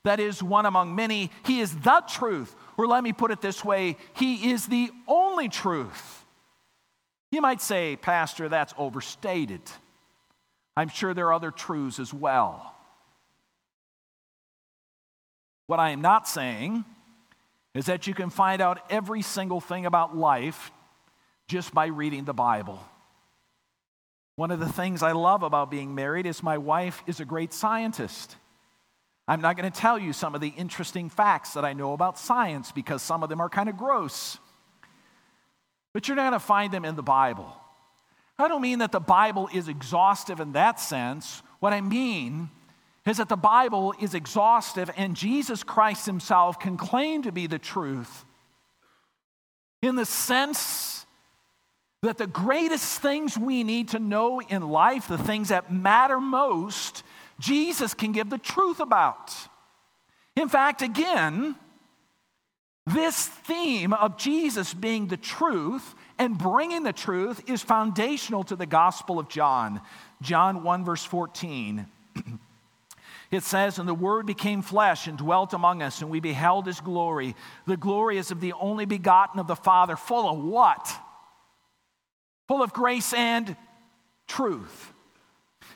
that 0.04 0.20
is 0.20 0.42
one 0.42 0.66
among 0.66 0.94
many. 0.94 1.30
He 1.44 1.60
is 1.60 1.76
the 1.76 2.02
truth. 2.08 2.54
Or 2.76 2.86
let 2.86 3.04
me 3.04 3.12
put 3.12 3.30
it 3.30 3.40
this 3.40 3.64
way 3.64 3.96
He 4.14 4.50
is 4.50 4.66
the 4.66 4.90
only 5.06 5.48
truth. 5.48 6.19
You 7.30 7.40
might 7.40 7.60
say, 7.60 7.96
Pastor, 7.96 8.48
that's 8.48 8.74
overstated. 8.76 9.62
I'm 10.76 10.88
sure 10.88 11.14
there 11.14 11.28
are 11.28 11.34
other 11.34 11.50
truths 11.50 11.98
as 11.98 12.12
well. 12.12 12.74
What 15.66 15.78
I 15.78 15.90
am 15.90 16.00
not 16.00 16.26
saying 16.26 16.84
is 17.74 17.86
that 17.86 18.06
you 18.08 18.14
can 18.14 18.30
find 18.30 18.60
out 18.60 18.80
every 18.90 19.22
single 19.22 19.60
thing 19.60 19.86
about 19.86 20.16
life 20.16 20.72
just 21.46 21.72
by 21.72 21.86
reading 21.86 22.24
the 22.24 22.34
Bible. 22.34 22.82
One 24.34 24.50
of 24.50 24.58
the 24.58 24.68
things 24.68 25.02
I 25.02 25.12
love 25.12 25.42
about 25.44 25.70
being 25.70 25.94
married 25.94 26.26
is 26.26 26.42
my 26.42 26.58
wife 26.58 27.02
is 27.06 27.20
a 27.20 27.24
great 27.24 27.52
scientist. 27.52 28.36
I'm 29.28 29.40
not 29.40 29.56
going 29.56 29.70
to 29.70 29.80
tell 29.80 29.98
you 29.98 30.12
some 30.12 30.34
of 30.34 30.40
the 30.40 30.48
interesting 30.56 31.08
facts 31.08 31.54
that 31.54 31.64
I 31.64 31.72
know 31.72 31.92
about 31.92 32.18
science 32.18 32.72
because 32.72 33.02
some 33.02 33.22
of 33.22 33.28
them 33.28 33.40
are 33.40 33.48
kind 33.48 33.68
of 33.68 33.76
gross 33.76 34.38
but 35.92 36.06
you're 36.06 36.16
not 36.16 36.30
going 36.30 36.40
to 36.40 36.46
find 36.46 36.72
them 36.72 36.84
in 36.84 36.96
the 36.96 37.02
Bible. 37.02 37.52
I 38.38 38.48
don't 38.48 38.62
mean 38.62 38.78
that 38.78 38.92
the 38.92 39.00
Bible 39.00 39.48
is 39.52 39.68
exhaustive 39.68 40.40
in 40.40 40.52
that 40.52 40.80
sense. 40.80 41.42
What 41.58 41.72
I 41.72 41.80
mean 41.80 42.50
is 43.06 43.18
that 43.18 43.28
the 43.28 43.36
Bible 43.36 43.94
is 44.00 44.14
exhaustive 44.14 44.90
and 44.96 45.16
Jesus 45.16 45.62
Christ 45.62 46.06
himself 46.06 46.58
can 46.58 46.76
claim 46.76 47.22
to 47.22 47.32
be 47.32 47.46
the 47.46 47.58
truth 47.58 48.24
in 49.82 49.96
the 49.96 50.04
sense 50.04 51.06
that 52.02 52.18
the 52.18 52.26
greatest 52.26 53.00
things 53.00 53.36
we 53.36 53.62
need 53.62 53.88
to 53.88 53.98
know 53.98 54.40
in 54.40 54.68
life, 54.70 55.08
the 55.08 55.18
things 55.18 55.48
that 55.48 55.72
matter 55.72 56.18
most, 56.18 57.02
Jesus 57.38 57.92
can 57.92 58.12
give 58.12 58.30
the 58.30 58.38
truth 58.38 58.80
about. 58.80 59.34
In 60.36 60.48
fact, 60.48 60.80
again, 60.80 61.56
this 62.94 63.26
theme 63.26 63.92
of 63.92 64.16
Jesus 64.16 64.74
being 64.74 65.06
the 65.06 65.16
truth 65.16 65.94
and 66.18 66.36
bringing 66.36 66.82
the 66.82 66.92
truth 66.92 67.42
is 67.48 67.62
foundational 67.62 68.44
to 68.44 68.56
the 68.56 68.66
Gospel 68.66 69.18
of 69.18 69.28
John. 69.28 69.80
John 70.22 70.62
1, 70.62 70.84
verse 70.84 71.04
14. 71.04 71.86
It 73.30 73.44
says, 73.44 73.78
And 73.78 73.88
the 73.88 73.94
Word 73.94 74.26
became 74.26 74.60
flesh 74.60 75.06
and 75.06 75.16
dwelt 75.16 75.52
among 75.52 75.82
us, 75.82 76.00
and 76.00 76.10
we 76.10 76.18
beheld 76.18 76.66
his 76.66 76.80
glory. 76.80 77.36
The 77.64 77.76
glory 77.76 78.18
is 78.18 78.32
of 78.32 78.40
the 78.40 78.54
only 78.54 78.86
begotten 78.86 79.38
of 79.38 79.46
the 79.46 79.54
Father, 79.54 79.94
full 79.94 80.28
of 80.28 80.44
what? 80.44 80.92
Full 82.48 82.60
of 82.60 82.72
grace 82.72 83.12
and 83.12 83.56
truth. 84.26 84.92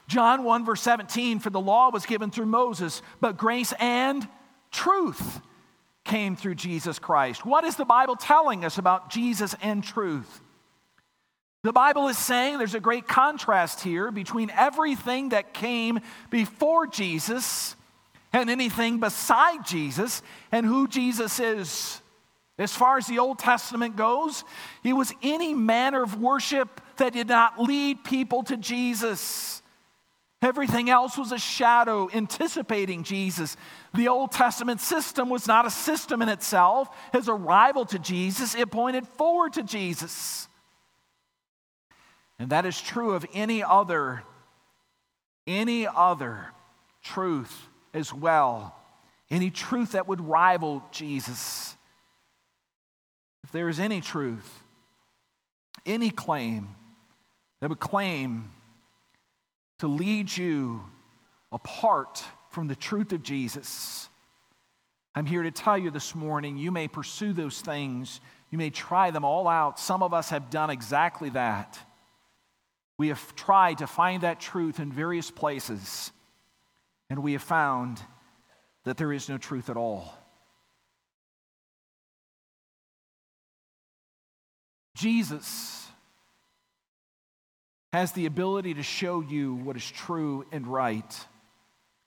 John 0.09 0.43
1, 0.43 0.65
verse 0.65 0.83
17 0.83 1.39
For 1.39 1.51
the 1.51 1.61
law 1.61 1.91
was 1.93 2.07
given 2.07 2.33
through 2.33 2.47
Moses, 2.47 3.03
but 3.21 3.37
grace 3.37 3.73
and 3.79 4.27
truth 4.73 5.41
came 6.05 6.37
through 6.37 6.55
Jesus 6.55 6.99
Christ. 6.99 7.45
What 7.45 7.65
is 7.65 7.77
the 7.77 7.85
Bible 7.85 8.17
telling 8.17 8.65
us 8.65 8.79
about 8.79 9.11
Jesus 9.11 9.55
and 9.63 9.83
truth? 9.83 10.41
The 11.63 11.73
Bible 11.73 12.09
is 12.09 12.19
saying 12.19 12.59
there's 12.59 12.75
a 12.75 12.81
great 12.81 13.09
contrast 13.09 13.81
here 13.81 14.11
between 14.11 14.51
everything 14.51 15.31
that 15.31 15.55
came 15.55 16.01
before 16.29 16.87
Jesus 16.87 17.75
and 18.35 18.51
anything 18.51 19.01
beside 19.01 19.65
Jesus 19.65 20.21
and 20.53 20.67
who 20.67 20.87
Jesus 20.87 21.41
is. 21.41 22.03
As 22.59 22.77
far 22.77 22.99
as 22.99 23.07
the 23.07 23.19
Old 23.19 23.39
Testament 23.39 23.97
goes, 23.97 24.45
it 24.85 24.93
was 24.93 25.13
any 25.23 25.55
manner 25.55 26.03
of 26.03 26.21
worship 26.21 26.83
that 26.99 27.15
did 27.15 27.29
not 27.29 27.59
lead 27.59 28.05
people 28.05 28.43
to 28.45 28.57
Jesus. 28.57 29.63
Everything 30.43 30.91
else 30.91 31.17
was 31.17 31.33
a 31.33 31.39
shadow 31.39 32.11
anticipating 32.13 33.03
Jesus. 33.03 33.57
The 33.95 34.09
Old 34.09 34.33
Testament 34.33 34.81
system 34.81 35.29
was 35.29 35.47
not 35.47 35.67
a 35.67 35.71
system 35.71 36.21
in 36.21 36.29
itself. 36.29 36.89
As 37.13 37.29
a 37.29 37.35
rival 37.35 37.87
to 37.87 37.99
Jesus, 37.99 38.57
it 38.57 38.71
pointed 38.71 39.07
forward 39.07 39.53
to 39.53 39.63
Jesus. 39.63 40.49
And 42.41 42.51
that 42.51 42.67
is 42.67 42.81
true 42.81 43.13
of 43.13 43.25
any 43.33 43.63
other, 43.63 44.25
any 45.47 45.87
other 45.87 46.49
truth 47.05 47.69
as 47.95 48.13
well. 48.13 48.75
Any 49.31 49.51
truth 49.51 49.93
that 49.93 50.09
would 50.09 50.21
rival 50.21 50.83
Jesus. 50.91 51.77
If 53.45 53.53
there 53.53 53.69
is 53.69 53.79
any 53.79 54.01
truth, 54.01 54.65
any 55.87 56.11
claim 56.11 56.75
that 57.61 57.71
would 57.71 57.81
claim 57.81 58.51
to 59.79 59.87
lead 59.87 60.37
you 60.37 60.83
apart 61.53 62.25
from 62.55 62.69
the 62.69 62.77
truth 62.77 63.13
of 63.13 63.25
Jesus, 63.25 64.09
I'm 65.13 65.27
here 65.27 65.43
to 65.43 65.51
tell 65.51 65.77
you 65.77 65.91
this 65.91 66.15
morning 66.15 66.57
you 66.57 66.71
may 66.71 66.87
pursue 66.87 67.33
those 67.33 67.61
things, 67.61 68.21
you 68.53 68.59
may 68.59 68.71
try 68.71 69.11
them 69.11 69.25
all 69.25 69.49
out. 69.49 69.81
Some 69.81 70.05
of 70.05 70.15
us 70.15 70.31
have 70.31 70.51
done 70.51 70.71
exactly 70.71 71.31
that. 71.31 71.77
We 72.97 73.09
have 73.09 73.35
tried 73.35 73.79
to 73.79 73.89
find 73.89 74.23
that 74.23 74.39
truth 74.39 74.79
in 74.79 74.93
various 74.93 75.33
places, 75.33 76.13
and 77.11 77.25
we 77.25 77.33
have 77.33 77.43
found 77.43 78.01
that 78.85 78.99
there 78.99 79.13
is 79.13 79.29
no 79.29 79.37
truth 79.37 79.69
at 79.69 79.77
all. 79.77 80.15
Jesus 84.95 85.89
has 87.93 88.13
the 88.13 88.27
ability 88.27 88.75
to 88.75 88.85
show 88.85 89.21
you 89.23 89.55
what 89.55 89.77
is 89.77 89.91
true 89.91 90.47
and 90.53 90.69
right 90.69 91.27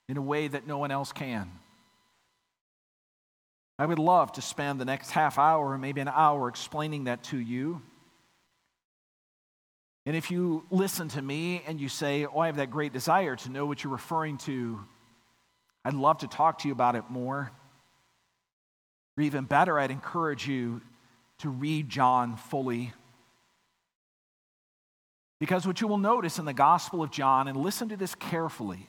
in 0.10 0.18
a 0.18 0.22
way 0.22 0.48
that 0.48 0.68
no 0.68 0.78
one 0.78 0.92
else 0.92 1.12
can. 1.12 1.52
I 3.80 3.86
would 3.86 4.00
love 4.00 4.32
to 4.34 4.42
spend 4.42 4.80
the 4.80 4.86
next 4.86 5.12
half 5.12 5.38
hour, 5.38 5.78
maybe 5.78 6.02
an 6.02 6.08
hour, 6.08 6.48
explaining 6.48 7.06
that 7.06 7.24
to 7.26 7.38
you. 7.38 7.82
And 10.06 10.16
if 10.16 10.32
you 10.32 10.66
listen 10.72 11.10
to 11.10 11.22
me 11.22 11.62
and 11.68 11.80
you 11.80 11.90
say, 11.90 12.26
Oh, 12.26 12.40
I 12.40 12.48
have 12.48 12.56
that 12.56 12.72
great 12.72 12.94
desire 12.94 13.36
to 13.36 13.50
know 13.50 13.66
what 13.66 13.84
you're 13.84 13.92
referring 13.92 14.38
to, 14.40 14.80
I'd 15.84 15.94
love 15.94 16.20
to 16.20 16.28
talk 16.28 16.60
to 16.60 16.68
you 16.68 16.72
about 16.72 16.96
it 16.96 17.04
more. 17.10 17.52
Or 19.18 19.24
even 19.24 19.46
better, 19.46 19.78
I'd 19.78 19.92
encourage 19.92 20.48
you 20.48 20.82
to 21.40 21.50
read 21.50 21.90
John 21.90 22.36
fully. 22.36 22.94
Because 25.40 25.68
what 25.68 25.82
you 25.82 25.88
will 25.88 25.98
notice 25.98 26.40
in 26.40 26.46
the 26.46 26.54
Gospel 26.54 27.04
of 27.04 27.12
John, 27.12 27.48
and 27.48 27.58
listen 27.58 27.90
to 27.90 27.98
this 27.98 28.16
carefully, 28.16 28.88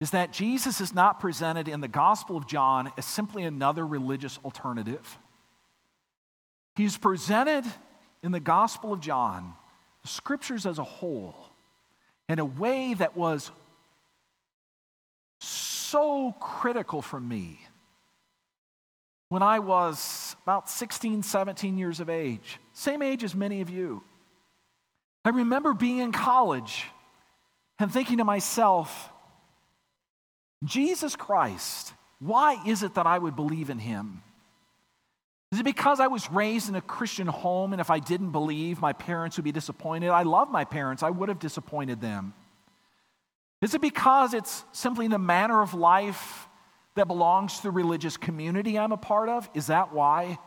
is 0.00 0.10
that 0.12 0.32
Jesus 0.32 0.80
is 0.80 0.94
not 0.94 1.20
presented 1.20 1.68
in 1.68 1.80
the 1.80 1.88
Gospel 1.88 2.36
of 2.36 2.46
John 2.46 2.90
as 2.96 3.04
simply 3.04 3.44
another 3.44 3.86
religious 3.86 4.38
alternative. 4.44 5.18
He's 6.74 6.96
presented 6.96 7.64
in 8.22 8.32
the 8.32 8.40
Gospel 8.40 8.92
of 8.92 9.00
John 9.00 9.54
the 10.02 10.08
scriptures 10.08 10.64
as 10.64 10.78
a 10.78 10.84
whole 10.84 11.34
in 12.28 12.38
a 12.38 12.44
way 12.44 12.94
that 12.94 13.16
was 13.16 13.50
so 15.40 16.32
critical 16.40 17.02
for 17.02 17.20
me 17.20 17.60
when 19.28 19.42
I 19.42 19.58
was 19.58 20.34
about 20.42 20.68
16, 20.68 21.22
17 21.22 21.78
years 21.78 22.00
of 22.00 22.08
age, 22.08 22.58
same 22.72 23.02
age 23.02 23.22
as 23.22 23.34
many 23.34 23.60
of 23.60 23.70
you. 23.70 24.02
I 25.24 25.30
remember 25.30 25.74
being 25.74 25.98
in 25.98 26.12
college 26.12 26.86
and 27.78 27.92
thinking 27.92 28.18
to 28.18 28.24
myself, 28.24 29.10
Jesus 30.64 31.16
Christ, 31.16 31.94
why 32.18 32.62
is 32.66 32.82
it 32.82 32.94
that 32.94 33.06
I 33.06 33.18
would 33.18 33.34
believe 33.34 33.70
in 33.70 33.78
him? 33.78 34.22
Is 35.52 35.58
it 35.58 35.64
because 35.64 35.98
I 35.98 36.06
was 36.06 36.30
raised 36.30 36.68
in 36.68 36.76
a 36.76 36.80
Christian 36.80 37.26
home 37.26 37.72
and 37.72 37.80
if 37.80 37.90
I 37.90 37.98
didn't 37.98 38.30
believe, 38.30 38.80
my 38.80 38.92
parents 38.92 39.36
would 39.36 39.44
be 39.44 39.52
disappointed? 39.52 40.10
I 40.10 40.22
love 40.22 40.50
my 40.50 40.64
parents, 40.64 41.02
I 41.02 41.10
would 41.10 41.28
have 41.28 41.38
disappointed 41.38 42.00
them. 42.00 42.34
Is 43.62 43.74
it 43.74 43.80
because 43.80 44.32
it's 44.32 44.64
simply 44.72 45.08
the 45.08 45.18
manner 45.18 45.60
of 45.60 45.74
life 45.74 46.48
that 46.94 47.08
belongs 47.08 47.56
to 47.58 47.62
the 47.64 47.70
religious 47.70 48.16
community 48.16 48.78
I'm 48.78 48.92
a 48.92 48.96
part 48.96 49.28
of? 49.28 49.48
Is 49.54 49.66
that 49.66 49.92
why? 49.92 50.38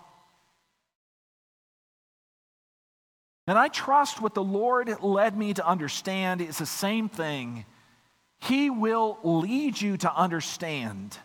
And 3.46 3.58
I 3.58 3.68
trust 3.68 4.22
what 4.22 4.34
the 4.34 4.44
Lord 4.44 5.02
led 5.02 5.38
me 5.38 5.54
to 5.56 5.68
understand 5.68 6.40
is 6.42 6.58
the 6.58 6.66
same 6.66 7.10
thing. 7.10 7.66
He 8.48 8.70
will 8.70 9.20
lead 9.24 9.80
you 9.80 9.98
to 9.98 10.14
understand 10.14 11.18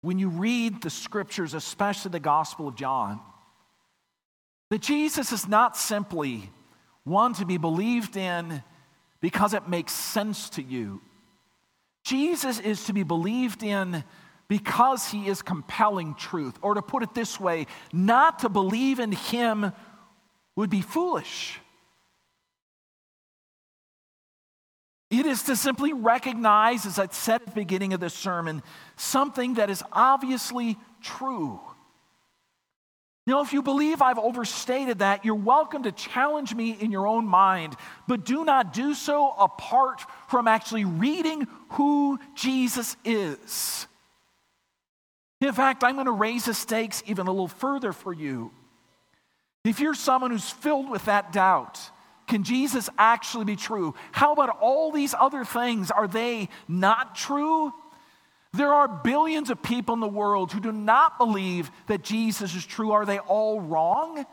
when 0.00 0.18
you 0.18 0.28
read 0.28 0.82
the 0.82 0.90
scriptures, 0.90 1.54
especially 1.54 2.10
the 2.10 2.20
Gospel 2.20 2.66
of 2.66 2.74
John, 2.74 3.20
that 4.70 4.80
Jesus 4.80 5.30
is 5.30 5.46
not 5.46 5.76
simply 5.76 6.50
one 7.04 7.34
to 7.34 7.44
be 7.44 7.58
believed 7.58 8.16
in 8.16 8.62
because 9.20 9.54
it 9.54 9.68
makes 9.68 9.92
sense 9.92 10.50
to 10.50 10.62
you. 10.62 11.00
Jesus 12.04 12.58
is 12.58 12.84
to 12.86 12.92
be 12.92 13.04
believed 13.04 13.62
in 13.62 14.02
because 14.48 15.08
he 15.08 15.28
is 15.28 15.42
compelling 15.42 16.14
truth. 16.16 16.58
Or 16.60 16.74
to 16.74 16.82
put 16.82 17.04
it 17.04 17.14
this 17.14 17.38
way, 17.38 17.68
not 17.92 18.40
to 18.40 18.48
believe 18.48 18.98
in 18.98 19.12
him 19.12 19.72
would 20.56 20.70
be 20.70 20.82
foolish. 20.82 21.60
It 25.12 25.26
is 25.26 25.42
to 25.42 25.56
simply 25.56 25.92
recognize, 25.92 26.86
as 26.86 26.98
I 26.98 27.06
said 27.08 27.42
at 27.42 27.48
the 27.48 27.52
beginning 27.52 27.92
of 27.92 28.00
this 28.00 28.14
sermon, 28.14 28.62
something 28.96 29.54
that 29.54 29.68
is 29.68 29.84
obviously 29.92 30.78
true. 31.02 31.60
Now, 33.26 33.42
if 33.42 33.52
you 33.52 33.62
believe 33.62 34.00
I've 34.00 34.18
overstated 34.18 35.00
that, 35.00 35.22
you're 35.22 35.34
welcome 35.34 35.82
to 35.82 35.92
challenge 35.92 36.54
me 36.54 36.78
in 36.80 36.90
your 36.90 37.06
own 37.06 37.26
mind, 37.26 37.76
but 38.08 38.24
do 38.24 38.46
not 38.46 38.72
do 38.72 38.94
so 38.94 39.34
apart 39.38 40.00
from 40.28 40.48
actually 40.48 40.86
reading 40.86 41.46
who 41.72 42.18
Jesus 42.34 42.96
is. 43.04 43.86
In 45.42 45.52
fact, 45.52 45.84
I'm 45.84 45.96
going 45.96 46.06
to 46.06 46.12
raise 46.12 46.46
the 46.46 46.54
stakes 46.54 47.02
even 47.06 47.26
a 47.26 47.30
little 47.30 47.48
further 47.48 47.92
for 47.92 48.14
you. 48.14 48.50
If 49.62 49.78
you're 49.78 49.92
someone 49.92 50.30
who's 50.30 50.48
filled 50.48 50.88
with 50.88 51.04
that 51.04 51.34
doubt, 51.34 51.78
can 52.32 52.44
Jesus 52.44 52.88
actually 52.96 53.44
be 53.44 53.56
true? 53.56 53.94
How 54.10 54.32
about 54.32 54.56
all 54.58 54.90
these 54.90 55.12
other 55.12 55.44
things? 55.44 55.90
Are 55.90 56.08
they 56.08 56.48
not 56.66 57.14
true? 57.14 57.74
There 58.54 58.72
are 58.72 58.88
billions 58.88 59.50
of 59.50 59.62
people 59.62 59.92
in 59.92 60.00
the 60.00 60.08
world 60.08 60.50
who 60.50 60.58
do 60.58 60.72
not 60.72 61.18
believe 61.18 61.70
that 61.88 62.02
Jesus 62.02 62.54
is 62.54 62.64
true. 62.64 62.92
Are 62.92 63.04
they 63.04 63.18
all 63.18 63.60
wrong? 63.60 64.24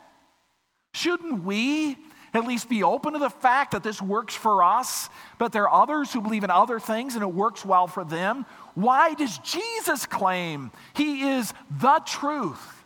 Shouldn't 0.94 1.44
we 1.44 1.98
at 2.32 2.46
least 2.46 2.70
be 2.70 2.82
open 2.82 3.12
to 3.12 3.18
the 3.18 3.28
fact 3.28 3.72
that 3.72 3.82
this 3.82 4.00
works 4.00 4.34
for 4.34 4.62
us, 4.62 5.10
but 5.36 5.52
there 5.52 5.68
are 5.68 5.82
others 5.82 6.10
who 6.10 6.22
believe 6.22 6.42
in 6.42 6.50
other 6.50 6.80
things 6.80 7.16
and 7.16 7.22
it 7.22 7.34
works 7.34 7.66
well 7.66 7.86
for 7.86 8.02
them? 8.02 8.46
Why 8.74 9.12
does 9.12 9.36
Jesus 9.40 10.06
claim 10.06 10.70
he 10.94 11.20
is 11.36 11.52
the 11.70 12.00
truth? 12.06 12.79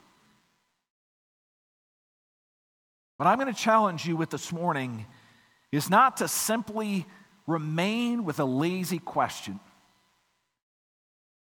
What 3.25 3.31
I'm 3.31 3.39
going 3.39 3.55
to 3.55 3.59
challenge 3.59 4.05
you 4.05 4.19
with 4.19 4.29
this 4.29 4.53
morning 4.53 5.07
is 5.73 5.89
not 5.89 6.19
to 6.19 6.29
simply 6.29 7.07
remain 7.47 8.27
with 8.27 8.39
a 8.39 8.45
lazy 8.45 8.99
question. 8.99 9.61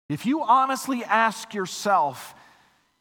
If 0.08 0.24
you 0.24 0.44
honestly 0.44 1.02
ask 1.02 1.52
yourself, 1.52 2.36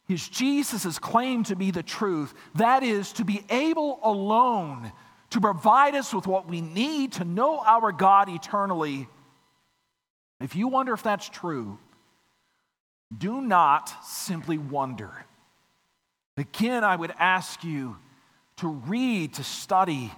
is 0.10 0.28
Jesus' 0.28 0.98
claim 0.98 1.44
to 1.44 1.56
be 1.56 1.70
the 1.70 1.84
truth? 1.84 2.34
That 2.56 2.82
is, 2.82 3.14
to 3.14 3.24
be 3.24 3.46
able 3.48 4.00
alone 4.02 4.92
to 5.30 5.40
provide 5.40 5.94
us 5.94 6.12
with 6.12 6.26
what 6.26 6.50
we 6.50 6.60
need 6.60 7.12
to 7.12 7.26
know 7.26 7.60
our 7.60 7.92
God 7.92 8.28
eternally. 8.28 9.08
If 10.42 10.56
you 10.56 10.68
wonder 10.68 10.94
if 10.94 11.04
that's 11.04 11.30
true, 11.30 11.78
do 13.16 13.40
not 13.40 13.94
simply 14.04 14.58
wonder. 14.58 15.12
Again, 16.38 16.84
I 16.84 16.96
would 16.96 17.14
ask 17.20 17.64
you 17.64 17.98
to 18.58 18.68
read, 18.68 19.34
to 19.36 19.44
study, 19.44 20.12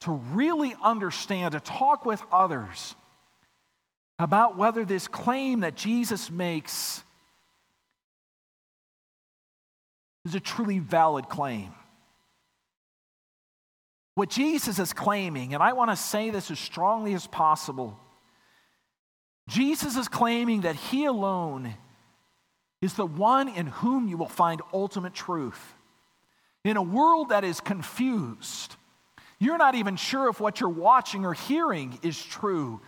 to 0.00 0.12
really 0.12 0.74
understand, 0.82 1.52
to 1.52 1.60
talk 1.60 2.04
with 2.04 2.22
others 2.32 2.94
about 4.18 4.56
whether 4.56 4.84
this 4.84 5.08
claim 5.08 5.60
that 5.60 5.76
Jesus 5.76 6.30
makes 6.30 7.02
is 10.24 10.34
a 10.34 10.40
truly 10.40 10.78
valid 10.78 11.28
claim. 11.28 11.72
What 14.14 14.28
Jesus 14.28 14.78
is 14.78 14.92
claiming, 14.92 15.54
and 15.54 15.62
I 15.62 15.72
want 15.72 15.90
to 15.90 15.96
say 15.96 16.30
this 16.30 16.50
as 16.50 16.58
strongly 16.58 17.14
as 17.14 17.26
possible, 17.26 17.98
Jesus 19.48 19.96
is 19.96 20.08
claiming 20.08 20.62
that 20.62 20.76
He 20.76 21.06
alone 21.06 21.74
is 22.82 22.94
the 22.94 23.06
one 23.06 23.48
in 23.48 23.66
whom 23.66 24.08
you 24.08 24.16
will 24.16 24.28
find 24.28 24.60
ultimate 24.72 25.14
truth. 25.14 25.74
In 26.64 26.76
a 26.76 26.82
world 26.82 27.30
that 27.30 27.44
is 27.44 27.60
confused, 27.60 28.76
you're 29.38 29.58
not 29.58 29.74
even 29.74 29.96
sure 29.96 30.28
if 30.28 30.40
what 30.40 30.60
you're 30.60 30.68
watching 30.68 31.24
or 31.24 31.32
hearing 31.32 31.98
is 32.02 32.22
true. 32.22 32.80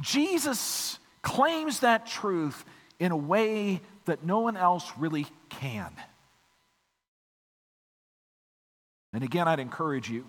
Jesus 0.00 0.98
claims 1.22 1.80
that 1.80 2.06
truth 2.06 2.64
in 2.98 3.12
a 3.12 3.16
way 3.16 3.80
that 4.06 4.24
no 4.24 4.40
one 4.40 4.56
else 4.56 4.90
really 4.98 5.26
can. 5.48 5.92
And 9.12 9.22
again, 9.22 9.48
I'd 9.48 9.60
encourage 9.60 10.08
you 10.10 10.24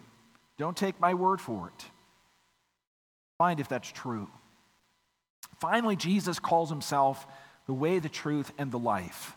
don't 0.57 0.77
take 0.77 0.99
my 0.99 1.15
word 1.15 1.41
for 1.41 1.71
it. 1.75 1.85
Find 3.39 3.59
if 3.59 3.67
that's 3.67 3.91
true. 3.91 4.29
Finally, 5.59 5.95
Jesus 5.95 6.37
calls 6.37 6.69
himself 6.69 7.25
the 7.65 7.73
way, 7.73 7.97
the 7.97 8.09
truth, 8.09 8.51
and 8.59 8.71
the 8.71 8.77
life. 8.77 9.35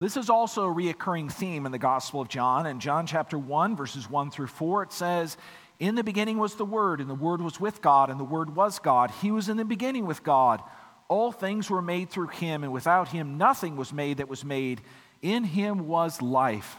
This 0.00 0.16
is 0.16 0.30
also 0.30 0.64
a 0.64 0.74
reoccurring 0.74 1.30
theme 1.30 1.66
in 1.66 1.72
the 1.72 1.78
Gospel 1.78 2.22
of 2.22 2.28
John. 2.28 2.64
In 2.64 2.80
John 2.80 3.06
chapter 3.06 3.38
1, 3.38 3.76
verses 3.76 4.08
1 4.08 4.30
through 4.30 4.46
4, 4.46 4.84
it 4.84 4.92
says, 4.92 5.36
In 5.78 5.94
the 5.94 6.02
beginning 6.02 6.38
was 6.38 6.54
the 6.54 6.64
Word, 6.64 7.02
and 7.02 7.10
the 7.10 7.14
Word 7.14 7.42
was 7.42 7.60
with 7.60 7.82
God, 7.82 8.08
and 8.08 8.18
the 8.18 8.24
Word 8.24 8.56
was 8.56 8.78
God. 8.78 9.10
He 9.20 9.30
was 9.30 9.50
in 9.50 9.58
the 9.58 9.64
beginning 9.64 10.06
with 10.06 10.22
God. 10.22 10.62
All 11.08 11.32
things 11.32 11.68
were 11.68 11.82
made 11.82 12.08
through 12.08 12.28
him, 12.28 12.64
and 12.64 12.72
without 12.72 13.08
him 13.08 13.36
nothing 13.36 13.76
was 13.76 13.92
made 13.92 14.16
that 14.16 14.28
was 14.30 14.42
made. 14.42 14.80
In 15.20 15.44
him 15.44 15.86
was 15.86 16.22
life, 16.22 16.78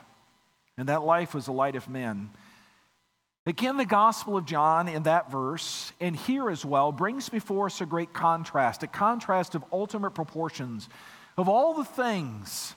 and 0.75 0.89
that 0.89 1.03
life 1.03 1.35
was 1.35 1.45
the 1.45 1.51
light 1.51 1.75
of 1.75 1.87
men. 1.87 2.31
Again, 3.45 3.77
the 3.77 3.85
Gospel 3.85 4.35
of 4.35 4.45
John 4.45 4.87
in 4.87 5.03
that 5.03 5.29
verse, 5.29 5.93
and 5.99 6.15
here 6.15 6.49
as 6.49 6.65
well, 6.65 6.91
brings 6.91 7.29
before 7.29 7.67
us 7.67 7.81
a 7.81 7.85
great 7.85 8.13
contrast, 8.13 8.81
a 8.81 8.87
contrast 8.87 9.53
of 9.53 9.63
ultimate 9.71 10.11
proportions 10.11 10.89
of 11.37 11.47
all 11.47 11.75
the 11.75 11.85
things 11.85 12.73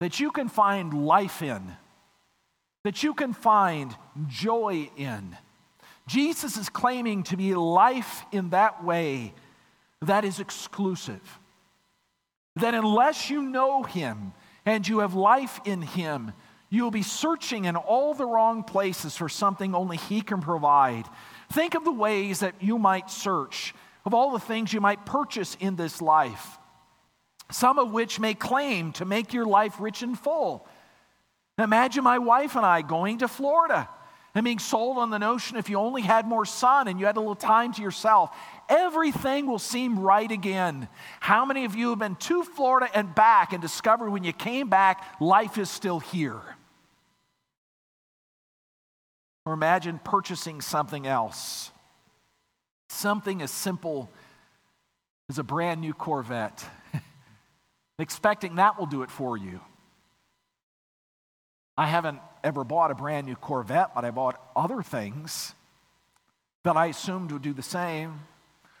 that 0.00 0.18
you 0.18 0.30
can 0.30 0.48
find 0.48 1.06
life 1.06 1.42
in, 1.42 1.76
that 2.84 3.02
you 3.02 3.14
can 3.14 3.32
find 3.32 3.94
joy 4.26 4.90
in. 4.96 5.36
Jesus 6.06 6.56
is 6.56 6.68
claiming 6.68 7.22
to 7.24 7.36
be 7.36 7.54
life 7.54 8.24
in 8.32 8.50
that 8.50 8.82
way 8.82 9.32
that 10.02 10.24
is 10.24 10.40
exclusive. 10.40 11.38
That 12.56 12.74
unless 12.74 13.30
you 13.30 13.42
know 13.42 13.82
Him 13.82 14.32
and 14.64 14.86
you 14.86 15.00
have 15.00 15.14
life 15.14 15.60
in 15.64 15.82
Him, 15.82 16.32
you 16.70 16.82
will 16.84 16.90
be 16.90 17.02
searching 17.02 17.64
in 17.64 17.76
all 17.76 18.14
the 18.14 18.26
wrong 18.26 18.64
places 18.64 19.16
for 19.16 19.28
something 19.28 19.74
only 19.74 19.96
He 19.96 20.20
can 20.20 20.40
provide. 20.40 21.04
Think 21.52 21.74
of 21.74 21.84
the 21.84 21.92
ways 21.92 22.40
that 22.40 22.54
you 22.60 22.78
might 22.78 23.10
search, 23.10 23.74
of 24.04 24.14
all 24.14 24.30
the 24.30 24.38
things 24.38 24.72
you 24.72 24.80
might 24.80 25.04
purchase 25.04 25.56
in 25.60 25.76
this 25.76 26.00
life, 26.00 26.58
some 27.50 27.78
of 27.78 27.92
which 27.92 28.20
may 28.20 28.34
claim 28.34 28.92
to 28.92 29.04
make 29.04 29.32
your 29.32 29.46
life 29.46 29.80
rich 29.80 30.02
and 30.02 30.18
full. 30.18 30.66
Imagine 31.58 32.04
my 32.04 32.18
wife 32.18 32.56
and 32.56 32.64
I 32.64 32.82
going 32.82 33.18
to 33.18 33.28
Florida 33.28 33.88
and 34.34 34.44
being 34.44 34.58
sold 34.58 34.96
on 34.96 35.10
the 35.10 35.18
notion 35.18 35.56
if 35.56 35.68
you 35.68 35.76
only 35.76 36.02
had 36.02 36.26
more 36.26 36.44
sun 36.44 36.88
and 36.88 37.00
you 37.00 37.06
had 37.06 37.16
a 37.16 37.20
little 37.20 37.34
time 37.34 37.72
to 37.72 37.82
yourself, 37.82 38.34
everything 38.68 39.46
will 39.46 39.58
seem 39.58 39.98
right 39.98 40.30
again. 40.30 40.88
How 41.18 41.44
many 41.44 41.64
of 41.64 41.74
you 41.74 41.90
have 41.90 41.98
been 41.98 42.14
to 42.16 42.44
Florida 42.44 42.88
and 42.94 43.14
back 43.14 43.52
and 43.52 43.60
discovered 43.60 44.10
when 44.10 44.24
you 44.24 44.32
came 44.32 44.68
back, 44.68 45.20
life 45.20 45.58
is 45.58 45.68
still 45.68 45.98
here? 45.98 46.40
Or 49.44 49.52
imagine 49.52 49.98
purchasing 50.04 50.60
something 50.60 51.06
else. 51.06 51.72
Something 52.88 53.42
as 53.42 53.50
simple 53.50 54.10
as 55.28 55.38
a 55.38 55.42
brand 55.42 55.80
new 55.80 55.92
Corvette. 55.92 56.64
Expecting 58.00 58.56
that 58.56 58.78
will 58.78 58.86
do 58.86 59.02
it 59.02 59.10
for 59.10 59.36
you. 59.36 59.60
I 61.76 61.86
haven't 61.86 62.18
ever 62.42 62.64
bought 62.64 62.90
a 62.90 62.94
brand 62.94 63.26
new 63.26 63.36
Corvette, 63.36 63.94
but 63.94 64.06
I 64.06 64.10
bought 64.10 64.40
other 64.56 64.82
things 64.82 65.54
that 66.64 66.76
I 66.76 66.86
assumed 66.86 67.30
would 67.30 67.42
do 67.42 67.52
the 67.52 67.62
same. 67.62 68.20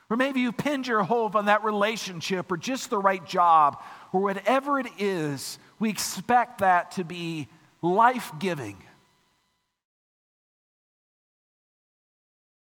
Or 0.08 0.16
maybe 0.16 0.40
you 0.40 0.52
pinned 0.52 0.86
your 0.86 1.02
hope 1.02 1.36
on 1.36 1.46
that 1.46 1.64
relationship 1.64 2.50
or 2.50 2.56
just 2.56 2.88
the 2.88 2.98
right 2.98 3.24
job 3.24 3.82
or 4.12 4.22
whatever 4.22 4.80
it 4.80 4.88
is. 4.98 5.58
We 5.78 5.90
expect 5.90 6.58
that 6.58 6.92
to 6.92 7.04
be 7.04 7.46
life 7.82 8.32
giving. 8.38 8.82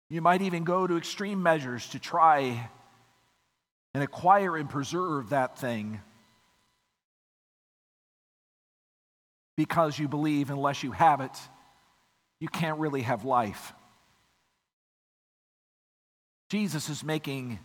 You 0.09 0.21
might 0.21 0.43
even 0.43 0.65
go 0.65 0.87
to 0.87 0.97
extreme 0.97 1.43
measures 1.43 1.89
to 1.91 2.01
try 2.01 2.69
and 3.95 4.03
acquire 4.03 4.57
and 4.57 4.69
preserve 4.69 5.31
that 5.31 5.57
thing 5.57 6.01
because 9.61 9.99
you 9.99 10.09
believe 10.09 10.49
unless 10.49 10.83
you 10.83 10.91
have 10.91 11.21
it, 11.21 11.39
you 12.41 12.49
can't 12.49 12.79
really 12.79 13.03
have 13.03 13.27
life. 13.27 13.75
Jesus 16.49 16.89
is 16.89 17.05
making 17.05 17.59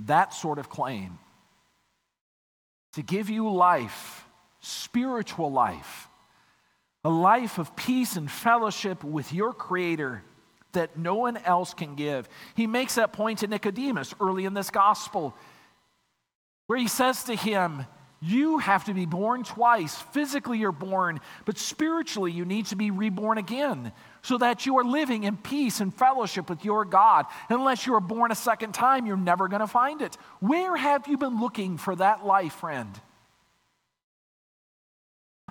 that 0.00 0.34
sort 0.34 0.58
of 0.58 0.68
claim 0.68 1.18
to 2.92 3.02
give 3.02 3.30
you 3.30 3.50
life, 3.50 4.26
spiritual 4.60 5.50
life, 5.50 6.10
a 7.04 7.08
life 7.08 7.56
of 7.56 7.74
peace 7.74 8.16
and 8.16 8.30
fellowship 8.30 9.02
with 9.02 9.32
your 9.32 9.54
Creator 9.54 10.22
that 10.72 10.98
no 10.98 11.14
one 11.14 11.38
else 11.38 11.72
can 11.72 11.94
give. 11.94 12.28
He 12.54 12.66
makes 12.66 12.96
that 12.96 13.14
point 13.14 13.38
to 13.38 13.46
Nicodemus 13.46 14.12
early 14.20 14.44
in 14.44 14.52
this 14.52 14.68
gospel, 14.68 15.34
where 16.66 16.78
he 16.78 16.86
says 16.86 17.24
to 17.24 17.34
him, 17.34 17.86
You 18.26 18.56
have 18.56 18.84
to 18.84 18.94
be 18.94 19.04
born 19.04 19.44
twice. 19.44 19.94
Physically, 20.12 20.58
you're 20.58 20.72
born, 20.72 21.20
but 21.44 21.58
spiritually, 21.58 22.32
you 22.32 22.46
need 22.46 22.64
to 22.66 22.76
be 22.76 22.90
reborn 22.90 23.36
again 23.36 23.92
so 24.22 24.38
that 24.38 24.64
you 24.64 24.78
are 24.78 24.84
living 24.84 25.24
in 25.24 25.36
peace 25.36 25.80
and 25.80 25.92
fellowship 25.92 26.48
with 26.48 26.64
your 26.64 26.86
God. 26.86 27.26
Unless 27.50 27.86
you 27.86 27.94
are 27.94 28.00
born 28.00 28.32
a 28.32 28.34
second 28.34 28.72
time, 28.72 29.04
you're 29.04 29.18
never 29.18 29.46
going 29.46 29.60
to 29.60 29.66
find 29.66 30.00
it. 30.00 30.16
Where 30.40 30.74
have 30.74 31.06
you 31.06 31.18
been 31.18 31.38
looking 31.38 31.76
for 31.76 31.94
that 31.96 32.24
life, 32.24 32.54
friend? 32.54 32.98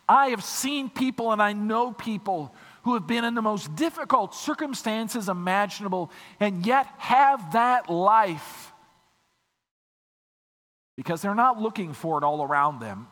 I 0.09 0.29
have 0.29 0.43
seen 0.43 0.89
people 0.89 1.31
and 1.31 1.43
I 1.43 1.53
know 1.53 1.91
people 1.91 2.55
who 2.85 2.95
have 2.95 3.05
been 3.05 3.23
in 3.23 3.35
the 3.35 3.43
most 3.43 3.75
difficult 3.75 4.33
circumstances 4.33 5.29
imaginable 5.29 6.11
and 6.39 6.65
yet 6.65 6.87
have 6.97 7.53
that 7.53 7.87
life 7.87 8.72
because 10.95 11.21
they're 11.21 11.35
not 11.35 11.61
looking 11.61 11.93
for 11.93 12.17
it 12.17 12.23
all 12.23 12.43
around 12.43 12.79
them. 12.79 13.07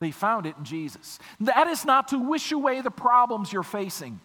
They 0.00 0.10
found 0.10 0.46
it 0.46 0.56
in 0.58 0.64
Jesus. 0.64 1.18
That 1.40 1.66
is 1.68 1.84
not 1.84 2.08
to 2.08 2.18
wish 2.18 2.52
away 2.52 2.80
the 2.80 2.90
problems 2.90 3.52
you're 3.52 3.62
facing. 3.62 4.20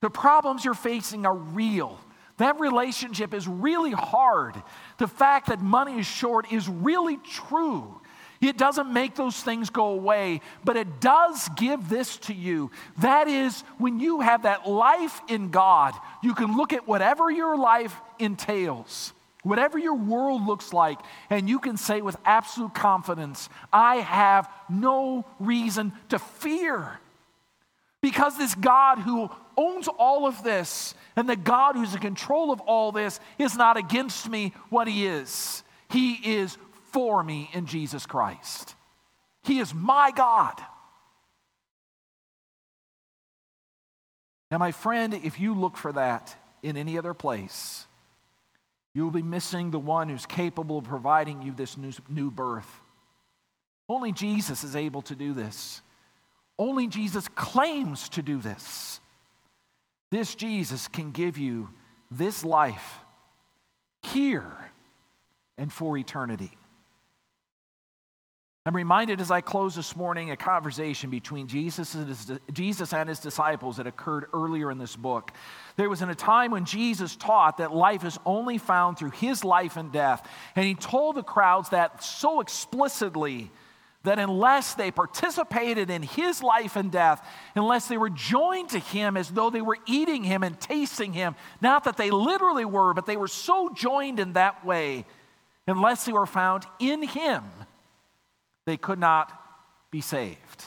The 0.00 0.10
problems 0.10 0.64
you're 0.64 0.74
facing 0.74 1.24
are 1.24 1.36
real. 1.36 1.98
That 2.38 2.58
relationship 2.60 3.34
is 3.34 3.46
really 3.46 3.92
hard. 3.92 4.60
The 4.98 5.06
fact 5.06 5.48
that 5.48 5.60
money 5.60 6.00
is 6.00 6.06
short 6.06 6.52
is 6.52 6.68
really 6.68 7.18
true. 7.18 8.00
It 8.40 8.58
doesn't 8.58 8.92
make 8.92 9.14
those 9.14 9.40
things 9.40 9.70
go 9.70 9.90
away, 9.90 10.40
but 10.64 10.76
it 10.76 11.00
does 11.00 11.48
give 11.56 11.88
this 11.88 12.16
to 12.18 12.34
you. 12.34 12.72
That 12.98 13.28
is, 13.28 13.60
when 13.78 14.00
you 14.00 14.20
have 14.20 14.42
that 14.42 14.68
life 14.68 15.20
in 15.28 15.50
God, 15.50 15.94
you 16.24 16.34
can 16.34 16.56
look 16.56 16.72
at 16.72 16.88
whatever 16.88 17.30
your 17.30 17.56
life 17.56 17.94
entails, 18.18 19.12
whatever 19.42 19.78
your 19.78 19.94
world 19.94 20.46
looks 20.46 20.72
like, 20.72 20.98
and 21.30 21.48
you 21.48 21.58
can 21.58 21.76
say 21.76 22.00
with 22.00 22.16
absolute 22.24 22.74
confidence, 22.74 23.48
I 23.72 23.96
have 23.96 24.48
no 24.68 25.26
reason 25.38 25.92
to 26.08 26.18
fear. 26.18 26.98
Because 28.00 28.36
this 28.36 28.54
God 28.54 28.98
who 28.98 29.30
owns 29.56 29.88
all 29.88 30.26
of 30.26 30.42
this 30.42 30.94
and 31.14 31.28
the 31.28 31.36
God 31.36 31.76
who's 31.76 31.94
in 31.94 32.00
control 32.00 32.50
of 32.50 32.60
all 32.60 32.90
this 32.90 33.20
is 33.38 33.56
not 33.56 33.76
against 33.76 34.28
me 34.28 34.52
what 34.70 34.88
he 34.88 35.06
is. 35.06 35.62
He 35.90 36.14
is 36.36 36.56
for 36.90 37.22
me 37.22 37.50
in 37.52 37.66
Jesus 37.66 38.06
Christ. 38.06 38.74
He 39.44 39.58
is 39.58 39.74
my 39.74 40.10
God. 40.14 40.60
Now, 44.50 44.58
my 44.58 44.72
friend, 44.72 45.14
if 45.14 45.40
you 45.40 45.54
look 45.54 45.76
for 45.76 45.92
that 45.92 46.36
in 46.62 46.76
any 46.76 46.98
other 46.98 47.14
place, 47.14 47.86
You 48.94 49.04
will 49.04 49.10
be 49.10 49.22
missing 49.22 49.70
the 49.70 49.78
one 49.78 50.08
who's 50.08 50.26
capable 50.26 50.78
of 50.78 50.84
providing 50.84 51.42
you 51.42 51.52
this 51.52 51.76
new, 51.76 51.92
new 52.08 52.30
birth. 52.30 52.68
Only 53.88 54.12
Jesus 54.12 54.64
is 54.64 54.76
able 54.76 55.02
to 55.02 55.14
do 55.14 55.32
this. 55.32 55.80
Only 56.58 56.86
Jesus 56.86 57.28
claims 57.28 58.08
to 58.10 58.22
do 58.22 58.38
this. 58.38 59.00
This 60.10 60.34
Jesus 60.34 60.88
can 60.88 61.10
give 61.10 61.38
you 61.38 61.70
this 62.10 62.44
life 62.44 62.98
here 64.02 64.52
and 65.56 65.72
for 65.72 65.96
eternity. 65.96 66.52
I'm 68.64 68.76
reminded 68.76 69.20
as 69.20 69.32
I 69.32 69.40
close 69.40 69.74
this 69.74 69.96
morning 69.96 70.30
a 70.30 70.36
conversation 70.36 71.10
between 71.10 71.48
Jesus 71.48 71.94
and, 71.94 72.06
his, 72.06 72.30
Jesus 72.52 72.92
and 72.92 73.08
his 73.08 73.18
disciples 73.18 73.78
that 73.78 73.88
occurred 73.88 74.26
earlier 74.32 74.70
in 74.70 74.78
this 74.78 74.94
book. 74.94 75.32
There 75.74 75.90
was 75.90 76.00
in 76.00 76.08
a 76.10 76.14
time 76.14 76.52
when 76.52 76.64
Jesus 76.64 77.16
taught 77.16 77.56
that 77.56 77.74
life 77.74 78.04
is 78.04 78.20
only 78.24 78.58
found 78.58 78.98
through 78.98 79.10
his 79.10 79.44
life 79.44 79.76
and 79.76 79.90
death. 79.90 80.28
And 80.54 80.64
he 80.64 80.76
told 80.76 81.16
the 81.16 81.24
crowds 81.24 81.70
that 81.70 82.04
so 82.04 82.40
explicitly 82.40 83.50
that 84.04 84.20
unless 84.20 84.74
they 84.74 84.92
participated 84.92 85.90
in 85.90 86.04
his 86.04 86.40
life 86.40 86.76
and 86.76 86.92
death, 86.92 87.26
unless 87.56 87.88
they 87.88 87.98
were 87.98 88.10
joined 88.10 88.68
to 88.70 88.78
him 88.78 89.16
as 89.16 89.28
though 89.28 89.50
they 89.50 89.60
were 89.60 89.78
eating 89.86 90.22
him 90.22 90.44
and 90.44 90.60
tasting 90.60 91.12
him, 91.12 91.34
not 91.60 91.82
that 91.82 91.96
they 91.96 92.12
literally 92.12 92.64
were, 92.64 92.94
but 92.94 93.06
they 93.06 93.16
were 93.16 93.26
so 93.26 93.70
joined 93.74 94.20
in 94.20 94.34
that 94.34 94.64
way, 94.64 95.04
unless 95.66 96.04
they 96.04 96.12
were 96.12 96.26
found 96.26 96.64
in 96.78 97.02
him 97.02 97.42
they 98.66 98.76
could 98.76 98.98
not 98.98 99.32
be 99.90 100.00
saved. 100.00 100.64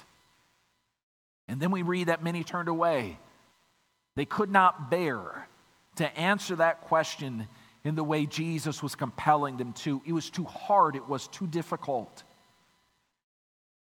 And 1.47 1.59
then 1.59 1.71
we 1.71 1.81
read 1.81 2.07
that 2.07 2.23
many 2.23 2.43
turned 2.43 2.69
away. 2.69 3.17
They 4.15 4.25
could 4.25 4.49
not 4.49 4.89
bear 4.89 5.47
to 5.97 6.17
answer 6.17 6.55
that 6.57 6.81
question 6.81 7.47
in 7.83 7.95
the 7.95 8.03
way 8.03 8.25
Jesus 8.25 8.81
was 8.81 8.95
compelling 8.95 9.57
them 9.57 9.73
to. 9.73 10.01
It 10.05 10.13
was 10.13 10.29
too 10.29 10.45
hard, 10.45 10.95
it 10.95 11.07
was 11.07 11.27
too 11.27 11.47
difficult. 11.47 12.23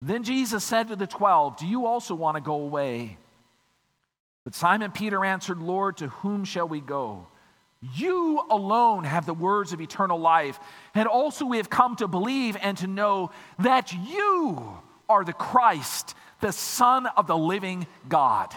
Then 0.00 0.24
Jesus 0.24 0.64
said 0.64 0.88
to 0.88 0.96
the 0.96 1.06
twelve, 1.06 1.58
Do 1.58 1.66
you 1.66 1.86
also 1.86 2.14
want 2.14 2.36
to 2.36 2.40
go 2.40 2.54
away? 2.54 3.18
But 4.44 4.54
Simon 4.54 4.90
Peter 4.90 5.24
answered, 5.24 5.60
Lord, 5.60 5.98
to 5.98 6.08
whom 6.08 6.44
shall 6.44 6.66
we 6.66 6.80
go? 6.80 7.28
You 7.82 8.44
alone 8.48 9.04
have 9.04 9.26
the 9.26 9.34
words 9.34 9.72
of 9.72 9.80
eternal 9.80 10.18
life. 10.18 10.58
And 10.94 11.08
also, 11.08 11.44
we 11.44 11.56
have 11.56 11.68
come 11.68 11.96
to 11.96 12.06
believe 12.06 12.56
and 12.60 12.78
to 12.78 12.86
know 12.86 13.32
that 13.58 13.92
you 13.92 14.78
are 15.08 15.24
the 15.24 15.32
Christ, 15.32 16.14
the 16.40 16.52
Son 16.52 17.06
of 17.06 17.26
the 17.26 17.36
living 17.36 17.86
God. 18.08 18.54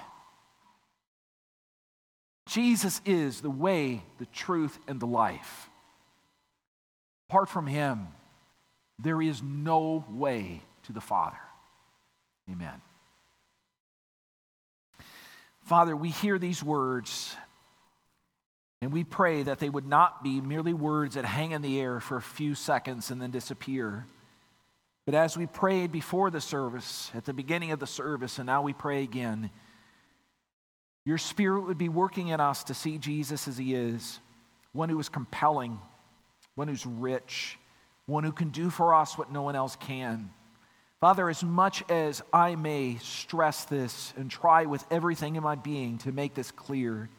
Jesus 2.48 3.02
is 3.04 3.42
the 3.42 3.50
way, 3.50 4.04
the 4.20 4.28
truth, 4.28 4.78
and 4.88 5.00
the 5.00 5.08
life. 5.08 5.70
Apart 7.30 7.50
from 7.50 7.66
Him, 7.66 8.08
there 9.00 9.22
is 9.22 9.42
no 9.42 10.06
way 10.10 10.62
to 10.84 10.94
the 10.94 11.02
Father. 11.02 11.38
Amen. 12.50 12.82
Father, 15.64 15.96
we 15.96 16.10
hear 16.10 16.38
these 16.38 16.64
words 16.64 17.36
and 18.82 18.92
we 18.92 19.04
pray 19.04 19.44
that 19.44 19.60
they 19.60 19.70
would 19.70 19.88
not 19.88 20.24
be 20.24 20.42
merely 20.42 20.74
words 20.74 21.16
that 21.16 21.26
hang 21.26 21.52
in 21.52 21.62
the 21.62 21.80
air 21.80 22.00
for 22.00 22.18
a 22.18 22.22
few 22.22 22.56
seconds 22.56 23.12
and 23.12 23.22
then 23.22 23.32
disappear. 23.32 24.06
But 25.06 25.16
as 25.16 25.38
we 25.38 25.46
prayed 25.46 25.92
before 25.92 26.32
the 26.32 26.42
service, 26.42 27.12
at 27.14 27.26
the 27.26 27.34
beginning 27.34 27.72
of 27.72 27.80
the 27.80 27.88
service, 27.88 28.38
and 28.40 28.48
now 28.48 28.62
we 28.64 28.74
pray 28.74 29.04
again, 29.04 29.52
your 31.06 31.20
spirit 31.20 31.62
would 31.62 31.78
be 31.78 31.90
working 31.90 32.30
in 32.30 32.40
us 32.40 32.64
to 32.66 32.74
see 32.74 32.98
Jesus 32.98 33.48
as 33.48 33.58
he 33.58 33.76
is 33.76 34.20
one 34.74 34.90
who 34.90 35.00
is 35.00 35.08
compelling, 35.08 35.80
one 36.56 36.68
who's 36.68 36.86
rich, 36.86 37.58
one 38.08 38.24
who 38.24 38.32
can 38.32 38.50
do 38.50 38.70
for 38.70 38.94
us 38.94 39.18
what 39.18 39.32
no 39.32 39.42
one 39.42 39.56
else 39.56 39.76
can. 39.78 40.30
Father, 41.00 41.30
as 41.30 41.44
much 41.44 41.84
as 41.90 42.22
I 42.34 42.56
may 42.56 42.98
stress 42.98 43.66
this 43.66 44.14
and 44.18 44.30
try 44.30 44.66
with 44.66 44.86
everything 44.92 45.36
in 45.36 45.44
my 45.44 45.56
being 45.56 45.98
to 46.00 46.12
make 46.12 46.34
this 46.34 46.52
clear, 46.52 47.10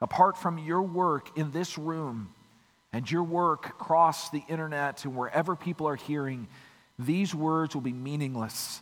Apart 0.00 0.36
from 0.36 0.58
your 0.58 0.82
work 0.82 1.36
in 1.38 1.50
this 1.52 1.78
room 1.78 2.34
and 2.92 3.10
your 3.10 3.22
work 3.22 3.66
across 3.66 4.30
the 4.30 4.42
internet 4.48 5.04
and 5.04 5.16
wherever 5.16 5.56
people 5.56 5.88
are 5.88 5.96
hearing, 5.96 6.48
these 6.98 7.34
words 7.34 7.74
will 7.74 7.82
be 7.82 7.92
meaningless. 7.92 8.80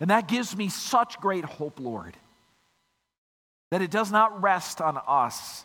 And 0.00 0.10
that 0.10 0.28
gives 0.28 0.56
me 0.56 0.68
such 0.68 1.20
great 1.20 1.44
hope, 1.44 1.80
Lord, 1.80 2.16
that 3.70 3.82
it 3.82 3.90
does 3.90 4.10
not 4.10 4.42
rest 4.42 4.80
on 4.80 4.98
us. 5.06 5.64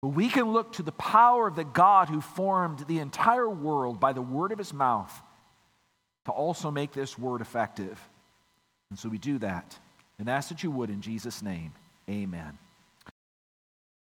But 0.00 0.08
we 0.08 0.28
can 0.28 0.52
look 0.52 0.72
to 0.74 0.82
the 0.82 0.92
power 0.92 1.48
of 1.48 1.56
the 1.56 1.64
God 1.64 2.08
who 2.08 2.20
formed 2.20 2.80
the 2.86 2.98
entire 2.98 3.48
world 3.48 4.00
by 4.00 4.12
the 4.12 4.22
word 4.22 4.52
of 4.52 4.58
his 4.58 4.72
mouth 4.72 5.12
to 6.26 6.30
also 6.30 6.70
make 6.70 6.92
this 6.92 7.18
word 7.18 7.40
effective. 7.40 7.98
And 8.90 8.98
so 8.98 9.08
we 9.08 9.18
do 9.18 9.38
that 9.38 9.78
and 10.18 10.28
ask 10.28 10.48
that 10.50 10.62
you 10.62 10.70
would 10.70 10.90
in 10.90 11.00
Jesus' 11.00 11.42
name. 11.42 11.72
Amen. 12.08 12.58